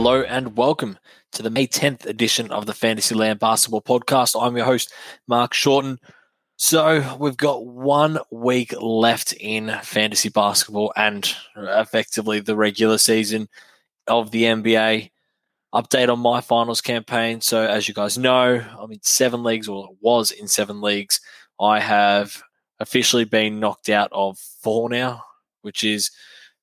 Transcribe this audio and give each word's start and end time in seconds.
Hello 0.00 0.22
and 0.22 0.56
welcome 0.56 0.96
to 1.32 1.42
the 1.42 1.50
May 1.50 1.66
10th 1.66 2.06
edition 2.06 2.52
of 2.52 2.66
the 2.66 2.72
Fantasyland 2.72 3.40
Basketball 3.40 3.82
Podcast. 3.82 4.40
I'm 4.40 4.56
your 4.56 4.64
host, 4.64 4.92
Mark 5.26 5.52
Shorten. 5.52 5.98
So, 6.54 7.16
we've 7.18 7.36
got 7.36 7.66
one 7.66 8.20
week 8.30 8.72
left 8.80 9.32
in 9.32 9.76
fantasy 9.82 10.28
basketball 10.28 10.92
and 10.94 11.26
uh, 11.56 11.80
effectively 11.80 12.38
the 12.38 12.54
regular 12.54 12.96
season 12.96 13.48
of 14.06 14.30
the 14.30 14.44
NBA. 14.44 15.10
Update 15.74 16.12
on 16.12 16.20
my 16.20 16.42
finals 16.42 16.80
campaign. 16.80 17.40
So, 17.40 17.66
as 17.66 17.88
you 17.88 17.92
guys 17.92 18.16
know, 18.16 18.64
I'm 18.78 18.92
in 18.92 19.02
seven 19.02 19.42
leagues, 19.42 19.66
or 19.66 19.88
was 20.00 20.30
in 20.30 20.46
seven 20.46 20.80
leagues. 20.80 21.20
I 21.60 21.80
have 21.80 22.40
officially 22.78 23.24
been 23.24 23.58
knocked 23.58 23.88
out 23.88 24.10
of 24.12 24.38
four 24.62 24.88
now, 24.88 25.24
which 25.62 25.82
is 25.82 26.12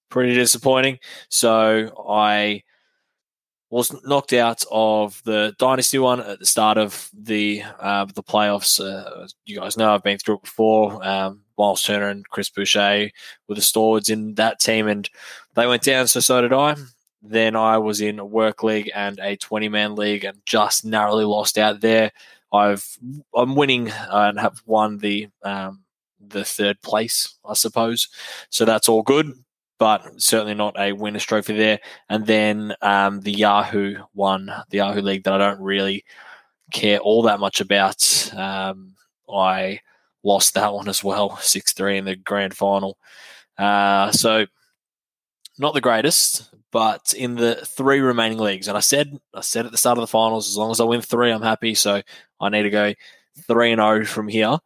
pretty 0.10 0.34
disappointing. 0.36 1.00
So, 1.28 2.06
I 2.08 2.64
was 3.70 3.96
knocked 4.04 4.34
out 4.34 4.64
of 4.72 5.22
the 5.26 5.56
dynasty 5.58 5.98
one 5.98 6.20
at 6.20 6.40
the 6.40 6.46
start 6.46 6.78
of 6.78 7.10
the 7.14 7.64
uh, 7.80 8.06
the 8.06 8.24
playoffs. 8.24 8.80
Uh, 8.80 9.28
you 9.46 9.60
guys 9.60 9.78
know 9.78 9.94
I've 9.94 10.04
been 10.04 10.18
through 10.18 10.36
it 10.36 10.44
before. 10.44 11.06
Um, 11.06 11.42
Miles 11.58 11.82
Turner 11.82 12.10
and 12.10 12.28
Chris 12.30 12.50
Boucher 12.50 13.10
were 13.48 13.56
the 13.56 13.62
stalwarts 13.62 14.10
in 14.10 14.36
that 14.36 14.60
team, 14.60 14.88
and 14.88 15.10
they 15.56 15.68
went 15.68 15.84
down. 15.84 16.08
So 16.08 16.20
so 16.20 16.42
did 16.42 16.54
I. 16.54 16.76
Then 17.22 17.56
I 17.56 17.80
was 17.80 18.02
in 18.02 18.20
a 18.20 18.26
work 18.26 18.62
league 18.62 18.92
and 18.94 19.20
a 19.20 19.36
twenty 19.38 19.70
man 19.70 19.96
league, 19.96 20.24
and 20.24 20.38
just 20.46 20.86
narrowly 20.86 21.26
lost 21.26 21.58
out 21.58 21.82
there. 21.82 22.12
I've 22.54 22.86
I'm 23.36 23.56
winning 23.56 23.92
and 24.10 24.40
have 24.40 24.62
won 24.66 25.00
the 25.00 25.30
um, 25.44 25.82
the 26.20 26.46
third 26.46 26.82
place, 26.82 27.36
I 27.44 27.56
suppose. 27.56 28.08
So 28.50 28.64
that's 28.64 28.88
all 28.88 29.02
good 29.02 29.34
but 29.78 30.22
certainly 30.22 30.54
not 30.54 30.80
a 30.80 30.94
winner's 30.94 31.26
trophy 31.26 31.56
there. 31.56 31.80
And 32.10 32.26
then 32.26 32.76
um, 32.82 33.22
the 33.22 33.32
Yahoo 33.32 33.98
one, 34.14 34.52
the 34.70 34.78
Yahoo 34.78 35.02
League 35.02 35.24
that 35.24 35.34
I 35.34 35.38
don't 35.38 35.62
really 35.62 36.06
care 36.72 37.00
all 37.00 37.24
that 37.24 37.40
much 37.40 37.62
about. 37.62 38.34
Um, 38.36 38.96
I 39.30 39.80
lost 40.24 40.54
that 40.54 40.74
one 40.74 40.88
as 40.88 41.04
well, 41.04 41.38
6 41.42 41.74
3 41.74 41.98
in 41.98 42.06
the 42.06 42.16
grand 42.16 42.56
final. 42.56 42.98
Uh, 43.58 44.12
so 44.12 44.46
not 45.58 45.74
the 45.74 45.82
greatest, 45.82 46.50
but 46.72 47.14
in 47.14 47.36
the 47.36 47.56
three 47.56 48.00
remaining 48.00 48.38
leagues, 48.38 48.68
and 48.68 48.76
I 48.76 48.82
said 48.82 49.18
I 49.34 49.42
said 49.42 49.66
at 49.66 49.72
the 49.72 49.78
start 49.78 49.98
of 49.98 50.02
the 50.02 50.08
finals, 50.08 50.50
as 50.50 50.58
long 50.58 50.72
as 50.72 50.82
I 50.82 50.84
win 50.84 51.02
three, 51.02 51.32
I'm 51.32 51.42
happy. 51.42 51.74
So 51.74 52.02
I 52.42 52.50
need 52.50 52.64
to 52.64 52.70
go 52.70 52.94
three 53.48 53.72
and 53.72 53.80
zero 53.80 54.02
oh 54.02 54.04
from 54.04 54.28
here. 54.28 54.58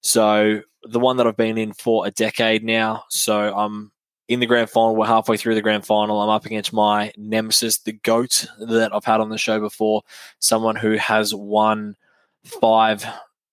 So 0.00 0.60
the 0.84 1.00
one 1.00 1.16
that 1.16 1.26
I've 1.26 1.36
been 1.36 1.58
in 1.58 1.72
for 1.72 2.06
a 2.06 2.12
decade 2.12 2.62
now, 2.62 3.04
so 3.08 3.52
I'm 3.56 3.90
in 4.28 4.40
the 4.40 4.46
grand 4.46 4.70
final. 4.70 4.94
We're 4.94 5.06
halfway 5.06 5.36
through 5.36 5.54
the 5.54 5.62
grand 5.62 5.86
final. 5.86 6.20
I'm 6.20 6.28
up 6.28 6.46
against 6.46 6.72
my 6.72 7.12
nemesis, 7.16 7.78
the 7.78 7.92
GOAT 7.92 8.46
that 8.58 8.94
I've 8.94 9.04
had 9.04 9.20
on 9.20 9.30
the 9.30 9.38
show 9.38 9.58
before, 9.58 10.02
someone 10.38 10.76
who 10.76 10.92
has 10.92 11.34
won 11.34 11.96
five 12.44 13.04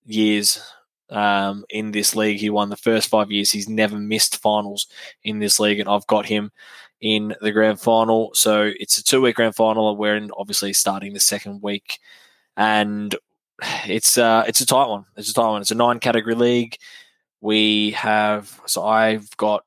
years 0.05 0.61
um, 1.09 1.65
in 1.69 1.91
this 1.91 2.15
league. 2.15 2.39
He 2.39 2.49
won 2.49 2.69
the 2.69 2.77
first 2.77 3.09
five 3.09 3.31
years. 3.31 3.51
He's 3.51 3.69
never 3.69 3.97
missed 3.97 4.41
finals 4.41 4.87
in 5.23 5.39
this 5.39 5.59
league, 5.59 5.79
and 5.79 5.89
I've 5.89 6.07
got 6.07 6.25
him 6.25 6.51
in 7.01 7.35
the 7.41 7.51
grand 7.51 7.79
final. 7.79 8.31
So 8.33 8.71
it's 8.79 8.97
a 8.97 9.03
two 9.03 9.21
week 9.21 9.37
grand 9.37 9.55
final. 9.55 9.95
We're 9.95 10.17
in 10.17 10.31
obviously 10.37 10.73
starting 10.73 11.13
the 11.13 11.19
second 11.19 11.61
week, 11.61 11.99
and 12.57 13.15
it's 13.87 14.17
uh, 14.17 14.43
it's 14.47 14.59
a 14.59 14.65
tight 14.65 14.87
one. 14.87 15.05
It's 15.15 15.29
a 15.29 15.33
tight 15.33 15.49
one. 15.49 15.61
It's 15.61 15.71
a 15.71 15.75
nine 15.75 15.99
category 15.99 16.35
league. 16.35 16.77
We 17.39 17.91
have 17.91 18.59
so 18.65 18.83
I've 18.83 19.35
got 19.37 19.63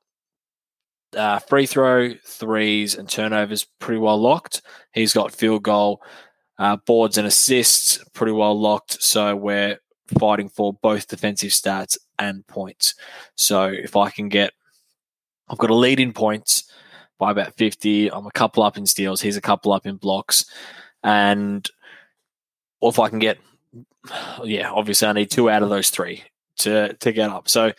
uh, 1.15 1.39
free 1.39 1.65
throw, 1.65 2.13
threes, 2.25 2.95
and 2.95 3.09
turnovers 3.09 3.65
pretty 3.79 3.99
well 3.99 4.19
locked. 4.19 4.61
He's 4.93 5.13
got 5.13 5.33
field 5.33 5.63
goal, 5.63 6.01
uh, 6.57 6.77
boards, 6.77 7.17
and 7.17 7.27
assists 7.27 8.03
pretty 8.13 8.31
well 8.31 8.59
locked. 8.59 9.01
So 9.01 9.35
we're 9.35 9.79
fighting 10.19 10.49
for 10.49 10.73
both 10.73 11.07
defensive 11.07 11.51
stats 11.51 11.97
and 12.17 12.45
points. 12.47 12.95
So 13.35 13.65
if 13.65 13.95
I 13.95 14.09
can 14.09 14.29
get, 14.29 14.53
I've 15.49 15.57
got 15.57 15.69
a 15.69 15.75
lead 15.75 15.99
in 15.99 16.13
points 16.13 16.71
by 17.17 17.31
about 17.31 17.55
50. 17.55 18.11
I'm 18.11 18.25
a 18.25 18.31
couple 18.31 18.63
up 18.63 18.77
in 18.77 18.85
steals. 18.85 19.21
He's 19.21 19.37
a 19.37 19.41
couple 19.41 19.71
up 19.73 19.85
in 19.85 19.97
blocks. 19.97 20.45
And 21.03 21.69
or 22.81 22.89
if 22.89 22.99
I 22.99 23.09
can 23.09 23.19
get, 23.19 23.37
yeah, 24.43 24.71
obviously 24.71 25.07
I 25.07 25.13
need 25.13 25.31
two 25.31 25.49
out 25.49 25.63
of 25.63 25.69
those 25.69 25.89
three 25.89 26.23
to, 26.59 26.93
to 26.93 27.11
get 27.11 27.29
up. 27.29 27.49
So 27.49 27.73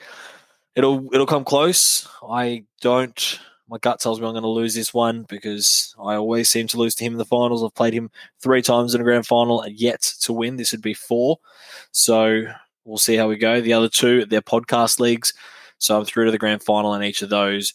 it'll 0.75 1.09
it'll 1.13 1.27
come 1.27 1.45
close. 1.45 2.09
I 2.29 2.65
don't. 2.81 3.41
My 3.69 3.79
gut 3.79 4.01
tells 4.01 4.21
me 4.21 4.27
I'm 4.27 4.33
going 4.33 4.43
to 4.43 4.49
lose 4.49 4.75
this 4.75 4.93
one 4.93 5.23
because 5.29 5.95
I 5.97 6.17
always 6.17 6.49
seem 6.49 6.67
to 6.69 6.77
lose 6.77 6.97
to 6.97 7.05
him 7.05 7.13
in 7.13 7.19
the 7.19 7.25
finals. 7.25 7.63
I've 7.63 7.75
played 7.75 7.95
him 7.95 8.11
three 8.41 8.63
times 8.63 8.95
in 8.97 9.01
a 9.01 9.05
grand 9.05 9.29
final 9.29 9.63
and 9.63 9.79
yet 9.79 10.03
to 10.23 10.33
win. 10.33 10.57
This 10.57 10.73
would 10.73 10.83
be 10.83 10.93
four. 10.93 11.39
So 11.93 12.43
we'll 12.85 12.99
see 12.99 13.15
how 13.15 13.29
we 13.29 13.37
go. 13.37 13.61
The 13.61 13.73
other 13.73 13.89
two, 13.89 14.27
they're 14.27 14.43
podcast 14.43 14.99
leagues. 14.99 15.33
So 15.79 15.97
I'm 15.97 16.05
through 16.05 16.25
to 16.25 16.31
the 16.33 16.39
grand 16.39 16.65
final 16.65 16.95
in 16.95 17.05
each 17.05 17.23
of 17.23 17.31
those. 17.31 17.73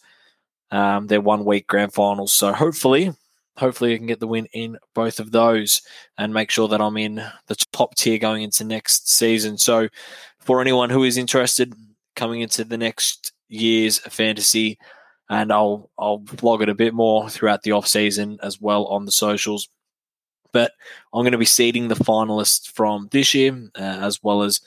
Um, 0.70 1.06
they're 1.06 1.20
one 1.20 1.46
week 1.46 1.66
grand 1.66 1.94
finals. 1.94 2.32
So 2.32 2.52
hopefully, 2.52 3.14
hopefully 3.56 3.94
I 3.94 3.96
can 3.96 4.06
get 4.06 4.20
the 4.20 4.26
win 4.26 4.48
in 4.52 4.76
both 4.94 5.18
of 5.18 5.32
those 5.32 5.80
and 6.18 6.34
make 6.34 6.50
sure 6.50 6.68
that 6.68 6.82
I'm 6.82 6.98
in 6.98 7.24
the 7.46 7.56
top 7.72 7.94
tier 7.94 8.18
going 8.18 8.42
into 8.42 8.64
next 8.64 9.10
season. 9.10 9.56
So 9.56 9.88
for 10.40 10.60
anyone 10.60 10.90
who 10.90 11.04
is 11.04 11.16
interested, 11.16 11.74
coming 12.16 12.40
into 12.40 12.64
the 12.64 12.78
next 12.78 13.32
year's 13.48 13.98
fantasy, 13.98 14.78
and 15.30 15.52
I'll 15.52 15.90
I'll 15.98 16.20
vlog 16.20 16.62
it 16.62 16.68
a 16.68 16.74
bit 16.74 16.94
more 16.94 17.28
throughout 17.30 17.62
the 17.62 17.72
off 17.72 17.86
season 17.86 18.38
as 18.42 18.60
well 18.60 18.86
on 18.86 19.04
the 19.04 19.12
socials. 19.12 19.68
But 20.52 20.72
I'm 21.12 21.22
going 21.22 21.32
to 21.32 21.38
be 21.38 21.44
seeding 21.44 21.88
the 21.88 21.94
finalists 21.94 22.70
from 22.70 23.08
this 23.12 23.34
year, 23.34 23.52
uh, 23.78 23.80
as 23.80 24.22
well 24.22 24.42
as 24.42 24.60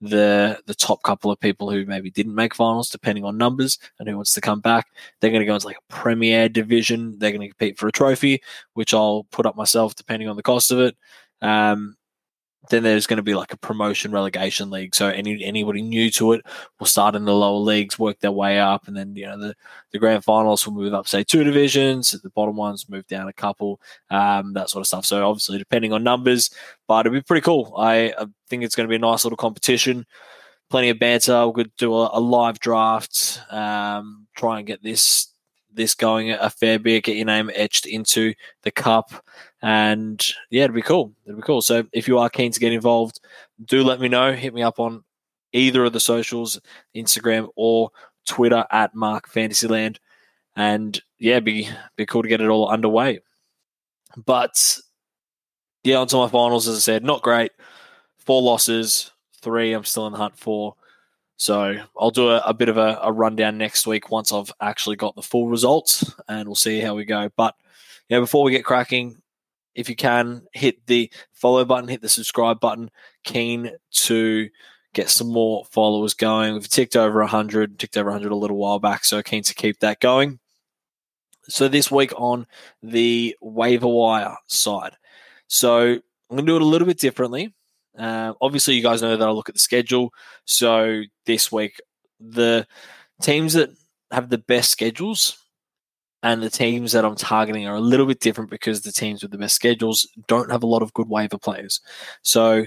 the 0.00 0.60
the 0.66 0.74
top 0.74 1.02
couple 1.02 1.30
of 1.30 1.40
people 1.40 1.70
who 1.70 1.84
maybe 1.86 2.10
didn't 2.10 2.34
make 2.34 2.54
finals, 2.54 2.90
depending 2.90 3.24
on 3.24 3.38
numbers, 3.38 3.78
and 3.98 4.08
who 4.08 4.16
wants 4.16 4.32
to 4.34 4.40
come 4.40 4.60
back. 4.60 4.86
They're 5.20 5.30
going 5.30 5.40
to 5.40 5.46
go 5.46 5.54
into 5.54 5.66
like 5.66 5.76
a 5.76 5.92
Premier 5.92 6.48
Division. 6.48 7.18
They're 7.18 7.30
going 7.30 7.40
to 7.40 7.48
compete 7.48 7.78
for 7.78 7.88
a 7.88 7.92
trophy, 7.92 8.42
which 8.74 8.94
I'll 8.94 9.24
put 9.30 9.46
up 9.46 9.56
myself 9.56 9.94
depending 9.94 10.28
on 10.28 10.36
the 10.36 10.42
cost 10.42 10.70
of 10.70 10.80
it. 10.80 10.96
Um, 11.42 11.96
then 12.70 12.82
there's 12.82 13.06
going 13.06 13.18
to 13.18 13.22
be 13.22 13.34
like 13.34 13.52
a 13.52 13.58
promotion 13.58 14.10
relegation 14.10 14.70
league. 14.70 14.94
So 14.94 15.08
any 15.08 15.44
anybody 15.44 15.82
new 15.82 16.10
to 16.12 16.32
it 16.32 16.42
will 16.78 16.86
start 16.86 17.14
in 17.14 17.24
the 17.24 17.34
lower 17.34 17.58
leagues, 17.58 17.98
work 17.98 18.20
their 18.20 18.32
way 18.32 18.58
up, 18.58 18.86
and 18.86 18.96
then 18.96 19.14
you 19.16 19.26
know 19.26 19.38
the, 19.38 19.54
the 19.92 19.98
grand 19.98 20.24
finals 20.24 20.66
will 20.66 20.74
move 20.74 20.94
up, 20.94 21.06
say 21.06 21.22
two 21.22 21.44
divisions. 21.44 22.12
The 22.12 22.30
bottom 22.30 22.56
ones 22.56 22.88
move 22.88 23.06
down 23.06 23.28
a 23.28 23.32
couple, 23.32 23.80
um, 24.10 24.52
that 24.54 24.70
sort 24.70 24.80
of 24.80 24.86
stuff. 24.86 25.04
So 25.04 25.28
obviously 25.28 25.58
depending 25.58 25.92
on 25.92 26.02
numbers, 26.02 26.50
but 26.88 27.06
it'd 27.06 27.12
be 27.12 27.22
pretty 27.22 27.44
cool. 27.44 27.74
I, 27.76 28.14
I 28.18 28.26
think 28.48 28.62
it's 28.62 28.74
going 28.74 28.86
to 28.86 28.90
be 28.90 28.96
a 28.96 28.98
nice 28.98 29.24
little 29.24 29.36
competition. 29.36 30.06
Plenty 30.70 30.88
of 30.88 30.98
banter. 30.98 31.46
We 31.46 31.64
could 31.64 31.76
do 31.76 31.94
a, 31.94 32.10
a 32.14 32.20
live 32.20 32.58
draft. 32.58 33.40
Um, 33.50 34.26
try 34.34 34.58
and 34.58 34.66
get 34.66 34.82
this 34.82 35.28
this 35.74 35.94
going 35.94 36.30
a 36.30 36.50
fair 36.50 36.78
bit, 36.78 37.04
get 37.04 37.16
your 37.16 37.26
name 37.26 37.50
etched 37.54 37.86
into 37.86 38.32
the 38.62 38.70
cup. 38.70 39.12
And 39.64 40.22
yeah, 40.50 40.64
it'd 40.64 40.74
be 40.74 40.82
cool. 40.82 41.14
It'd 41.24 41.36
be 41.36 41.42
cool. 41.42 41.62
So 41.62 41.86
if 41.90 42.06
you 42.06 42.18
are 42.18 42.28
keen 42.28 42.52
to 42.52 42.60
get 42.60 42.74
involved, 42.74 43.18
do 43.64 43.82
let 43.82 43.98
me 43.98 44.08
know. 44.08 44.34
Hit 44.34 44.52
me 44.52 44.62
up 44.62 44.78
on 44.78 45.04
either 45.54 45.86
of 45.86 45.94
the 45.94 46.00
socials, 46.00 46.60
Instagram 46.94 47.48
or 47.56 47.88
Twitter 48.26 48.66
at 48.70 48.94
Mark 48.94 49.26
Fantasyland. 49.26 50.00
And 50.54 51.00
yeah, 51.18 51.40
be 51.40 51.70
be 51.96 52.04
cool 52.04 52.22
to 52.22 52.28
get 52.28 52.42
it 52.42 52.48
all 52.48 52.68
underway. 52.68 53.20
But 54.22 54.80
yeah, 55.82 55.96
onto 55.96 56.18
my 56.18 56.28
finals, 56.28 56.68
as 56.68 56.76
I 56.76 56.80
said, 56.80 57.02
not 57.02 57.22
great. 57.22 57.52
Four 58.18 58.42
losses, 58.42 59.12
three 59.40 59.72
I'm 59.72 59.84
still 59.84 60.06
in 60.06 60.12
the 60.12 60.18
hunt 60.18 60.38
for. 60.38 60.74
So 61.38 61.74
I'll 61.98 62.10
do 62.10 62.28
a, 62.28 62.40
a 62.40 62.52
bit 62.52 62.68
of 62.68 62.76
a, 62.76 62.98
a, 63.02 63.10
rundown 63.10 63.56
next 63.56 63.86
week 63.86 64.10
once 64.10 64.30
I've 64.30 64.52
actually 64.60 64.96
got 64.96 65.16
the 65.16 65.22
full 65.22 65.48
results 65.48 66.14
and 66.28 66.46
we'll 66.46 66.54
see 66.54 66.80
how 66.80 66.94
we 66.94 67.06
go. 67.06 67.30
But 67.34 67.54
yeah, 68.10 68.20
before 68.20 68.44
we 68.44 68.52
get 68.52 68.64
cracking, 68.64 69.16
if 69.74 69.88
you 69.88 69.96
can, 69.96 70.42
hit 70.52 70.86
the 70.86 71.10
follow 71.32 71.64
button, 71.64 71.88
hit 71.88 72.02
the 72.02 72.08
subscribe 72.08 72.60
button. 72.60 72.90
Keen 73.24 73.72
to 73.92 74.48
get 74.94 75.10
some 75.10 75.28
more 75.28 75.64
followers 75.66 76.14
going. 76.14 76.54
We've 76.54 76.68
ticked 76.68 76.96
over 76.96 77.20
100, 77.20 77.78
ticked 77.78 77.96
over 77.96 78.10
100 78.10 78.32
a 78.32 78.36
little 78.36 78.56
while 78.56 78.78
back, 78.78 79.04
so 79.04 79.22
keen 79.22 79.42
to 79.42 79.54
keep 79.54 79.80
that 79.80 80.00
going. 80.00 80.38
So 81.48 81.68
this 81.68 81.90
week 81.90 82.12
on 82.16 82.46
the 82.82 83.36
waiver 83.40 83.88
wire 83.88 84.36
side. 84.46 84.96
So 85.46 85.80
I'm 85.80 86.00
going 86.30 86.46
to 86.46 86.52
do 86.52 86.56
it 86.56 86.62
a 86.62 86.66
little 86.66 86.86
bit 86.86 86.98
differently. 86.98 87.54
Uh, 87.98 88.32
obviously, 88.40 88.74
you 88.74 88.82
guys 88.82 89.02
know 89.02 89.16
that 89.16 89.28
I 89.28 89.30
look 89.30 89.48
at 89.48 89.54
the 89.54 89.60
schedule. 89.60 90.10
So 90.46 91.02
this 91.26 91.52
week, 91.52 91.80
the 92.18 92.66
teams 93.20 93.52
that 93.52 93.70
have 94.10 94.30
the 94.30 94.38
best 94.38 94.70
schedules 94.70 95.43
and 96.24 96.42
the 96.42 96.48
teams 96.48 96.92
that 96.92 97.04
I'm 97.04 97.16
targeting 97.16 97.68
are 97.68 97.76
a 97.76 97.80
little 97.80 98.06
bit 98.06 98.18
different 98.18 98.48
because 98.48 98.80
the 98.80 98.90
teams 98.90 99.20
with 99.22 99.30
the 99.30 99.36
best 99.36 99.54
schedules 99.54 100.08
don't 100.26 100.50
have 100.50 100.62
a 100.62 100.66
lot 100.66 100.80
of 100.80 100.94
good 100.94 101.10
waiver 101.10 101.36
players. 101.36 101.82
So, 102.22 102.64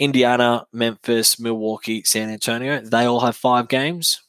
Indiana, 0.00 0.66
Memphis, 0.72 1.38
Milwaukee, 1.38 2.02
San 2.02 2.28
Antonio, 2.28 2.80
they 2.80 3.04
all 3.04 3.20
have 3.20 3.36
five 3.36 3.68
games. 3.68 4.20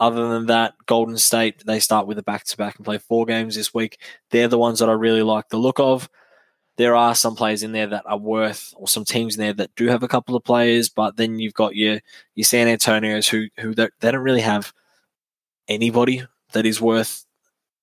Other 0.00 0.28
than 0.28 0.46
that, 0.46 0.74
Golden 0.86 1.16
State, 1.16 1.64
they 1.64 1.78
start 1.78 2.08
with 2.08 2.18
a 2.18 2.24
back 2.24 2.42
to 2.44 2.56
back 2.56 2.74
and 2.76 2.84
play 2.84 2.98
four 2.98 3.24
games 3.24 3.54
this 3.54 3.72
week. 3.72 4.00
They're 4.32 4.48
the 4.48 4.58
ones 4.58 4.80
that 4.80 4.88
I 4.88 4.94
really 4.94 5.22
like 5.22 5.48
the 5.48 5.56
look 5.56 5.78
of. 5.78 6.10
There 6.76 6.96
are 6.96 7.14
some 7.14 7.36
players 7.36 7.62
in 7.62 7.70
there 7.70 7.86
that 7.86 8.02
are 8.04 8.18
worth, 8.18 8.74
or 8.76 8.88
some 8.88 9.04
teams 9.04 9.36
in 9.36 9.40
there 9.40 9.52
that 9.52 9.76
do 9.76 9.86
have 9.86 10.02
a 10.02 10.08
couple 10.08 10.34
of 10.34 10.42
players, 10.42 10.88
but 10.88 11.16
then 11.16 11.38
you've 11.38 11.54
got 11.54 11.76
your 11.76 12.00
your 12.34 12.44
San 12.44 12.66
Antonios 12.66 13.28
who 13.28 13.46
who 13.62 13.76
they 13.76 13.88
don't 14.00 14.16
really 14.16 14.40
have 14.40 14.72
anybody 15.68 16.24
that 16.52 16.66
is 16.66 16.80
worth 16.80 17.24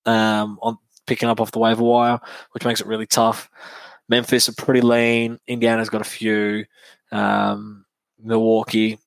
um, 0.05 0.59
on 0.61 0.77
picking 1.07 1.29
up 1.29 1.41
off 1.41 1.51
the 1.51 1.59
waiver 1.59 1.83
wire, 1.83 2.19
which 2.51 2.65
makes 2.65 2.81
it 2.81 2.87
really 2.87 3.07
tough. 3.07 3.49
Memphis 4.09 4.49
are 4.49 4.53
pretty 4.53 4.81
lean. 4.81 5.39
Indiana's 5.47 5.89
got 5.89 6.01
a 6.01 6.05
few. 6.05 6.65
Um, 7.11 7.85
Milwaukee, 8.19 8.99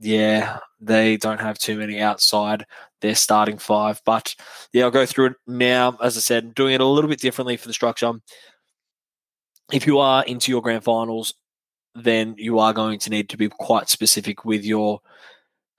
yeah, 0.00 0.58
they 0.80 1.16
don't 1.16 1.40
have 1.40 1.58
too 1.58 1.78
many 1.78 2.00
outside 2.00 2.66
their 3.00 3.14
starting 3.14 3.58
five. 3.58 4.00
But 4.04 4.34
yeah, 4.72 4.84
I'll 4.84 4.90
go 4.90 5.06
through 5.06 5.26
it 5.26 5.36
now. 5.46 5.96
As 6.02 6.16
I 6.16 6.20
said, 6.20 6.54
doing 6.54 6.74
it 6.74 6.80
a 6.80 6.86
little 6.86 7.08
bit 7.08 7.20
differently 7.20 7.56
for 7.56 7.68
the 7.68 7.74
structure. 7.74 8.12
If 9.72 9.86
you 9.86 9.98
are 9.98 10.24
into 10.24 10.50
your 10.50 10.60
grand 10.60 10.84
finals, 10.84 11.34
then 11.94 12.34
you 12.38 12.58
are 12.58 12.72
going 12.72 12.98
to 13.00 13.10
need 13.10 13.28
to 13.30 13.36
be 13.36 13.48
quite 13.48 13.88
specific 13.88 14.44
with 14.44 14.64
your 14.64 15.00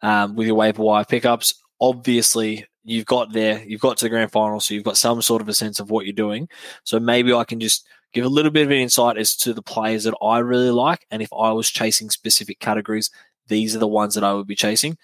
um, 0.01 0.35
with 0.35 0.47
your 0.47 0.55
waiver 0.55 0.83
wire 0.83 1.05
pickups. 1.05 1.55
Obviously, 1.79 2.65
you've 2.83 3.05
got 3.05 3.33
there, 3.33 3.63
you've 3.63 3.81
got 3.81 3.97
to 3.97 4.05
the 4.05 4.09
grand 4.09 4.31
final, 4.31 4.59
so 4.59 4.73
you've 4.73 4.83
got 4.83 4.97
some 4.97 5.21
sort 5.21 5.41
of 5.41 5.49
a 5.49 5.53
sense 5.53 5.79
of 5.79 5.89
what 5.89 6.05
you're 6.05 6.13
doing. 6.13 6.49
So 6.83 6.99
maybe 6.99 7.33
I 7.33 7.43
can 7.43 7.59
just 7.59 7.87
give 8.13 8.25
a 8.25 8.29
little 8.29 8.51
bit 8.51 8.65
of 8.65 8.71
an 8.71 8.77
insight 8.77 9.17
as 9.17 9.35
to 9.37 9.53
the 9.53 9.61
players 9.61 10.03
that 10.03 10.15
I 10.21 10.39
really 10.39 10.69
like, 10.69 11.05
and 11.09 11.21
if 11.21 11.29
I 11.33 11.51
was 11.51 11.69
chasing 11.69 12.09
specific 12.09 12.59
categories, 12.59 13.09
these 13.47 13.75
are 13.75 13.79
the 13.79 13.87
ones 13.87 14.15
that 14.15 14.23
I 14.23 14.33
would 14.33 14.47
be 14.47 14.55
chasing. 14.55 14.97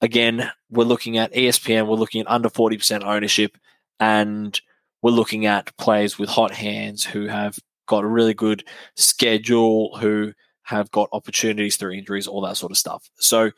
Again, 0.00 0.50
we're 0.70 0.84
looking 0.84 1.18
at 1.18 1.32
ESPN, 1.34 1.86
we're 1.86 1.96
looking 1.96 2.22
at 2.22 2.30
under 2.30 2.48
40% 2.48 3.04
ownership, 3.04 3.58
and 3.98 4.58
we're 5.02 5.10
looking 5.10 5.46
at 5.46 5.76
players 5.76 6.18
with 6.18 6.28
hot 6.30 6.52
hands 6.52 7.04
who 7.04 7.26
have 7.26 7.58
got 7.86 8.04
a 8.04 8.08
really 8.08 8.34
good 8.34 8.64
schedule, 8.96 9.96
who 9.98 10.32
have 10.62 10.90
got 10.90 11.08
opportunities 11.12 11.76
through 11.76 11.92
injuries, 11.92 12.26
all 12.26 12.40
that 12.42 12.56
sort 12.56 12.72
of 12.72 12.78
stuff. 12.78 13.10
So 13.16 13.50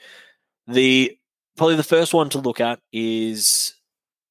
the 0.66 1.16
probably 1.56 1.76
the 1.76 1.82
first 1.82 2.14
one 2.14 2.28
to 2.30 2.38
look 2.38 2.60
at 2.60 2.80
is 2.92 3.74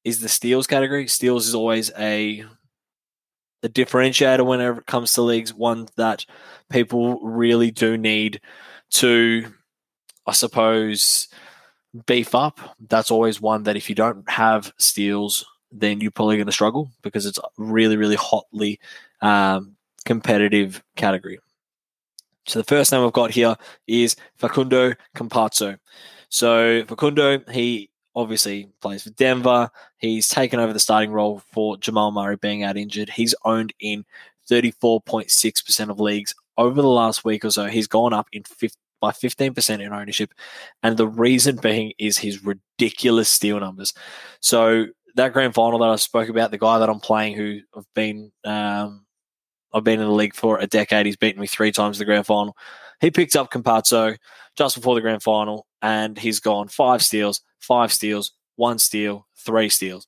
is 0.04 0.20
the 0.20 0.28
steals 0.28 0.66
category. 0.66 1.06
Steals 1.08 1.46
is 1.46 1.54
always 1.54 1.90
a 1.98 2.44
a 3.62 3.68
differentiator 3.68 4.44
whenever 4.44 4.80
it 4.80 4.86
comes 4.86 5.12
to 5.14 5.22
leagues, 5.22 5.54
one 5.54 5.88
that 5.96 6.26
people 6.70 7.20
really 7.20 7.70
do 7.70 7.96
need 7.96 8.40
to, 8.90 9.52
I 10.26 10.32
suppose, 10.32 11.28
beef 12.06 12.34
up. 12.34 12.58
That's 12.88 13.10
always 13.10 13.40
one 13.40 13.62
that 13.64 13.76
if 13.76 13.88
you 13.88 13.94
don't 13.94 14.28
have 14.28 14.72
steals, 14.78 15.44
then 15.70 16.00
you're 16.00 16.10
probably 16.10 16.36
going 16.36 16.46
to 16.46 16.52
struggle 16.52 16.90
because 17.02 17.24
it's 17.24 17.38
really, 17.56 17.96
really 17.96 18.16
hotly 18.16 18.80
um, 19.20 19.76
competitive 20.04 20.82
category. 20.96 21.38
So 22.46 22.58
the 22.58 22.64
first 22.64 22.90
name 22.90 23.04
I've 23.04 23.12
got 23.12 23.30
here 23.30 23.56
is 23.86 24.16
Facundo 24.36 24.94
Campazzo. 25.16 25.78
So 26.32 26.82
Facundo, 26.86 27.40
he 27.50 27.90
obviously 28.16 28.70
plays 28.80 29.02
for 29.02 29.10
Denver. 29.10 29.70
He's 29.98 30.30
taken 30.30 30.58
over 30.58 30.72
the 30.72 30.80
starting 30.80 31.12
role 31.12 31.42
for 31.52 31.76
Jamal 31.76 32.10
Murray 32.10 32.36
being 32.36 32.62
out 32.62 32.78
injured. 32.78 33.10
He's 33.10 33.34
owned 33.44 33.74
in 33.80 34.06
34.6% 34.50 35.90
of 35.90 36.00
leagues 36.00 36.34
over 36.56 36.80
the 36.80 36.88
last 36.88 37.22
week 37.22 37.44
or 37.44 37.50
so. 37.50 37.66
He's 37.66 37.86
gone 37.86 38.14
up 38.14 38.28
in 38.32 38.44
50, 38.44 38.78
by 38.98 39.10
15% 39.10 39.84
in 39.84 39.92
ownership. 39.92 40.32
And 40.82 40.96
the 40.96 41.06
reason 41.06 41.56
being 41.56 41.92
is 41.98 42.16
his 42.16 42.42
ridiculous 42.42 43.28
steal 43.28 43.60
numbers. 43.60 43.92
So 44.40 44.86
that 45.16 45.34
grand 45.34 45.52
final 45.52 45.80
that 45.80 45.90
I 45.90 45.96
spoke 45.96 46.30
about, 46.30 46.50
the 46.50 46.56
guy 46.56 46.78
that 46.78 46.88
I'm 46.88 47.00
playing 47.00 47.36
who 47.36 47.60
I've 47.76 47.92
been 47.94 48.32
um, 48.44 49.04
I've 49.74 49.84
been 49.84 50.00
in 50.00 50.06
the 50.06 50.12
league 50.12 50.34
for 50.34 50.58
a 50.58 50.66
decade. 50.66 51.06
He's 51.06 51.16
beaten 51.16 51.40
me 51.40 51.46
three 51.46 51.72
times 51.72 51.98
in 51.98 52.00
the 52.00 52.04
grand 52.06 52.26
final. 52.26 52.56
He 53.02 53.10
picked 53.10 53.36
up 53.36 53.50
Campazzo 53.52 54.16
just 54.56 54.76
before 54.76 54.94
the 54.94 55.00
grand 55.00 55.22
final, 55.22 55.66
and 55.82 56.16
he's 56.16 56.38
gone 56.38 56.68
five 56.68 57.02
steals, 57.02 57.42
five 57.58 57.92
steals, 57.92 58.32
one 58.56 58.78
steal, 58.78 59.26
three 59.36 59.68
steals. 59.68 60.06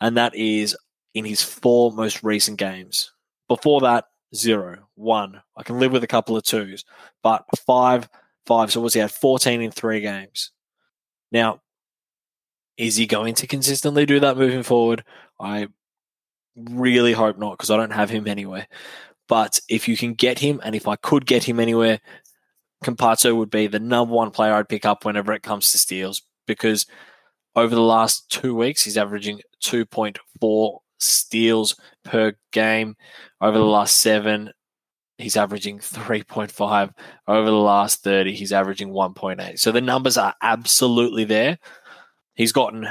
And 0.00 0.16
that 0.18 0.34
is 0.36 0.76
in 1.14 1.24
his 1.24 1.42
four 1.42 1.90
most 1.90 2.22
recent 2.22 2.58
games. 2.58 3.12
Before 3.48 3.80
that, 3.80 4.04
zero, 4.34 4.86
one. 4.94 5.40
I 5.56 5.62
can 5.62 5.78
live 5.78 5.92
with 5.92 6.04
a 6.04 6.08
couple 6.08 6.36
of 6.36 6.44
twos, 6.44 6.84
but 7.22 7.44
five, 7.66 8.10
five. 8.44 8.70
So 8.70 8.82
what's 8.82 8.94
he 8.94 9.00
had? 9.00 9.10
14 9.10 9.62
in 9.62 9.70
three 9.70 10.00
games. 10.00 10.50
Now, 11.32 11.62
is 12.76 12.96
he 12.96 13.06
going 13.06 13.34
to 13.36 13.46
consistently 13.46 14.04
do 14.04 14.20
that 14.20 14.36
moving 14.36 14.64
forward? 14.64 15.02
I 15.40 15.68
really 16.56 17.14
hope 17.14 17.38
not 17.38 17.52
because 17.52 17.70
I 17.70 17.78
don't 17.78 17.92
have 17.92 18.10
him 18.10 18.26
anywhere. 18.26 18.66
But 19.28 19.58
if 19.68 19.88
you 19.88 19.96
can 19.96 20.14
get 20.14 20.38
him, 20.38 20.60
and 20.62 20.74
if 20.74 20.86
I 20.86 20.96
could 20.96 21.24
get 21.24 21.44
him 21.44 21.58
anywhere, 21.58 22.00
Campazzo 22.84 23.36
would 23.36 23.50
be 23.50 23.66
the 23.66 23.80
number 23.80 24.14
one 24.14 24.30
player 24.30 24.54
I'd 24.54 24.68
pick 24.68 24.84
up 24.84 25.04
whenever 25.04 25.32
it 25.32 25.42
comes 25.42 25.72
to 25.72 25.78
steals 25.78 26.22
because 26.46 26.86
over 27.56 27.74
the 27.74 27.80
last 27.80 28.30
two 28.30 28.54
weeks, 28.54 28.84
he's 28.84 28.96
averaging 28.96 29.40
2.4 29.62 30.78
steals 30.98 31.76
per 32.04 32.34
game. 32.52 32.96
Over 33.40 33.58
the 33.58 33.64
last 33.64 34.00
seven, 34.00 34.50
he's 35.18 35.36
averaging 35.36 35.78
3.5. 35.78 36.90
Over 37.28 37.46
the 37.46 37.56
last 37.56 38.02
30, 38.02 38.34
he's 38.34 38.52
averaging 38.52 38.90
1.8. 38.90 39.58
So 39.58 39.72
the 39.72 39.80
numbers 39.80 40.16
are 40.16 40.34
absolutely 40.42 41.24
there. 41.24 41.58
He's 42.34 42.52
gotten 42.52 42.88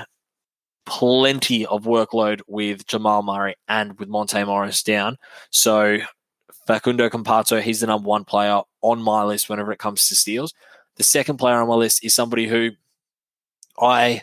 plenty 0.86 1.66
of 1.66 1.84
workload 1.84 2.42
with 2.48 2.88
Jamal 2.88 3.24
Murray 3.24 3.56
and 3.68 3.98
with 4.00 4.10
Monte 4.10 4.44
Morris 4.44 4.84
down. 4.84 5.18
So 5.50 6.00
Facundo 6.68 7.10
Campazzo, 7.10 7.62
he's 7.62 7.82
the 7.82 7.88
number 7.88 8.08
one 8.08 8.24
player 8.24 8.62
on 8.84 9.02
my 9.02 9.24
list 9.24 9.50
whenever 9.50 9.72
it 9.72 9.80
comes 9.80 10.08
to 10.08 10.16
steals. 10.16 10.54
The 10.98 11.04
second 11.04 11.38
player 11.38 11.56
on 11.56 11.68
my 11.68 11.76
list 11.76 12.04
is 12.04 12.14
somebody 12.14 12.48
who 12.48 12.72
I 13.80 14.22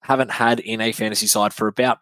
haven't 0.00 0.30
had 0.30 0.60
in 0.60 0.82
a 0.82 0.92
fantasy 0.92 1.26
side 1.26 1.54
for 1.54 1.68
about 1.68 1.98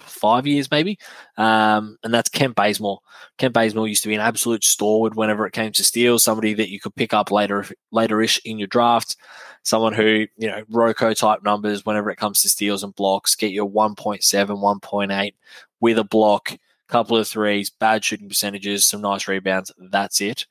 five 0.00 0.46
years, 0.46 0.70
maybe, 0.70 0.98
um, 1.38 1.96
and 2.02 2.12
that's 2.12 2.28
Kent 2.28 2.54
Bazemore. 2.54 3.00
Kent 3.38 3.54
Bazemore 3.54 3.88
used 3.88 4.02
to 4.02 4.08
be 4.08 4.14
an 4.14 4.20
absolute 4.20 4.64
stalwart 4.64 5.14
whenever 5.14 5.46
it 5.46 5.52
came 5.52 5.72
to 5.72 5.84
steals, 5.84 6.22
somebody 6.22 6.52
that 6.54 6.68
you 6.68 6.78
could 6.78 6.94
pick 6.94 7.14
up 7.14 7.30
later, 7.30 7.64
later-ish 7.90 8.40
in 8.44 8.58
your 8.58 8.68
draft, 8.68 9.16
someone 9.62 9.94
who, 9.94 10.26
you 10.36 10.48
know, 10.48 10.62
Rocco 10.68 11.14
type 11.14 11.42
numbers 11.42 11.86
whenever 11.86 12.10
it 12.10 12.16
comes 12.16 12.42
to 12.42 12.48
steals 12.48 12.84
and 12.84 12.94
blocks, 12.94 13.34
get 13.34 13.52
your 13.52 13.66
a 13.66 13.70
1.7, 13.70 14.20
1.8 14.20 15.34
with 15.80 15.98
a 15.98 16.04
block– 16.04 16.58
couple 16.92 17.16
of 17.16 17.26
threes, 17.26 17.70
bad 17.70 18.04
shooting 18.04 18.28
percentages, 18.28 18.84
some 18.84 19.00
nice 19.00 19.26
rebounds. 19.26 19.72
That's 19.78 20.20
it. 20.20 20.46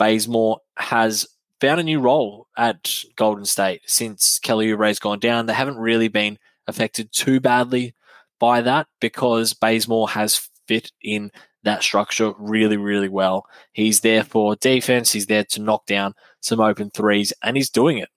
Bazemore 0.00 0.60
has 0.78 1.28
found 1.60 1.78
a 1.78 1.82
new 1.84 2.00
role 2.00 2.46
at 2.56 2.90
Golden 3.16 3.44
State 3.44 3.82
since 3.84 4.38
Kelly 4.38 4.72
Oubre's 4.72 4.98
gone 4.98 5.18
down. 5.18 5.44
They 5.44 5.52
haven't 5.52 5.76
really 5.76 6.08
been 6.08 6.38
affected 6.66 7.12
too 7.12 7.38
badly 7.38 7.94
by 8.38 8.62
that 8.62 8.86
because 8.98 9.52
Bazemore 9.52 10.08
has 10.08 10.48
fit 10.66 10.90
in 11.02 11.30
that 11.64 11.82
structure 11.82 12.32
really, 12.38 12.78
really 12.78 13.10
well. 13.10 13.44
He's 13.74 14.00
there 14.00 14.24
for 14.24 14.56
defense. 14.56 15.12
He's 15.12 15.26
there 15.26 15.44
to 15.44 15.60
knock 15.60 15.84
down 15.84 16.14
some 16.40 16.60
open 16.60 16.88
threes, 16.88 17.34
and 17.42 17.58
he's 17.58 17.68
doing 17.68 17.98
it. 17.98 18.08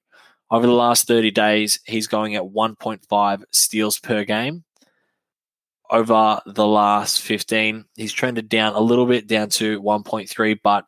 Over 0.49 0.65
the 0.65 0.71
last 0.71 1.05
30 1.05 1.31
days, 1.31 1.81
he's 1.83 2.07
going 2.07 2.35
at 2.35 2.43
1.5 2.43 3.43
steals 3.51 3.99
per 3.99 4.23
game 4.23 4.63
over 5.89 6.39
the 6.45 6.65
last 6.65 7.19
15. 7.19 7.83
He's 7.97 8.13
trended 8.13 8.47
down 8.47 8.73
a 8.73 8.79
little 8.79 9.05
bit, 9.05 9.27
down 9.27 9.49
to 9.49 9.81
1.3, 9.81 10.59
but 10.63 10.85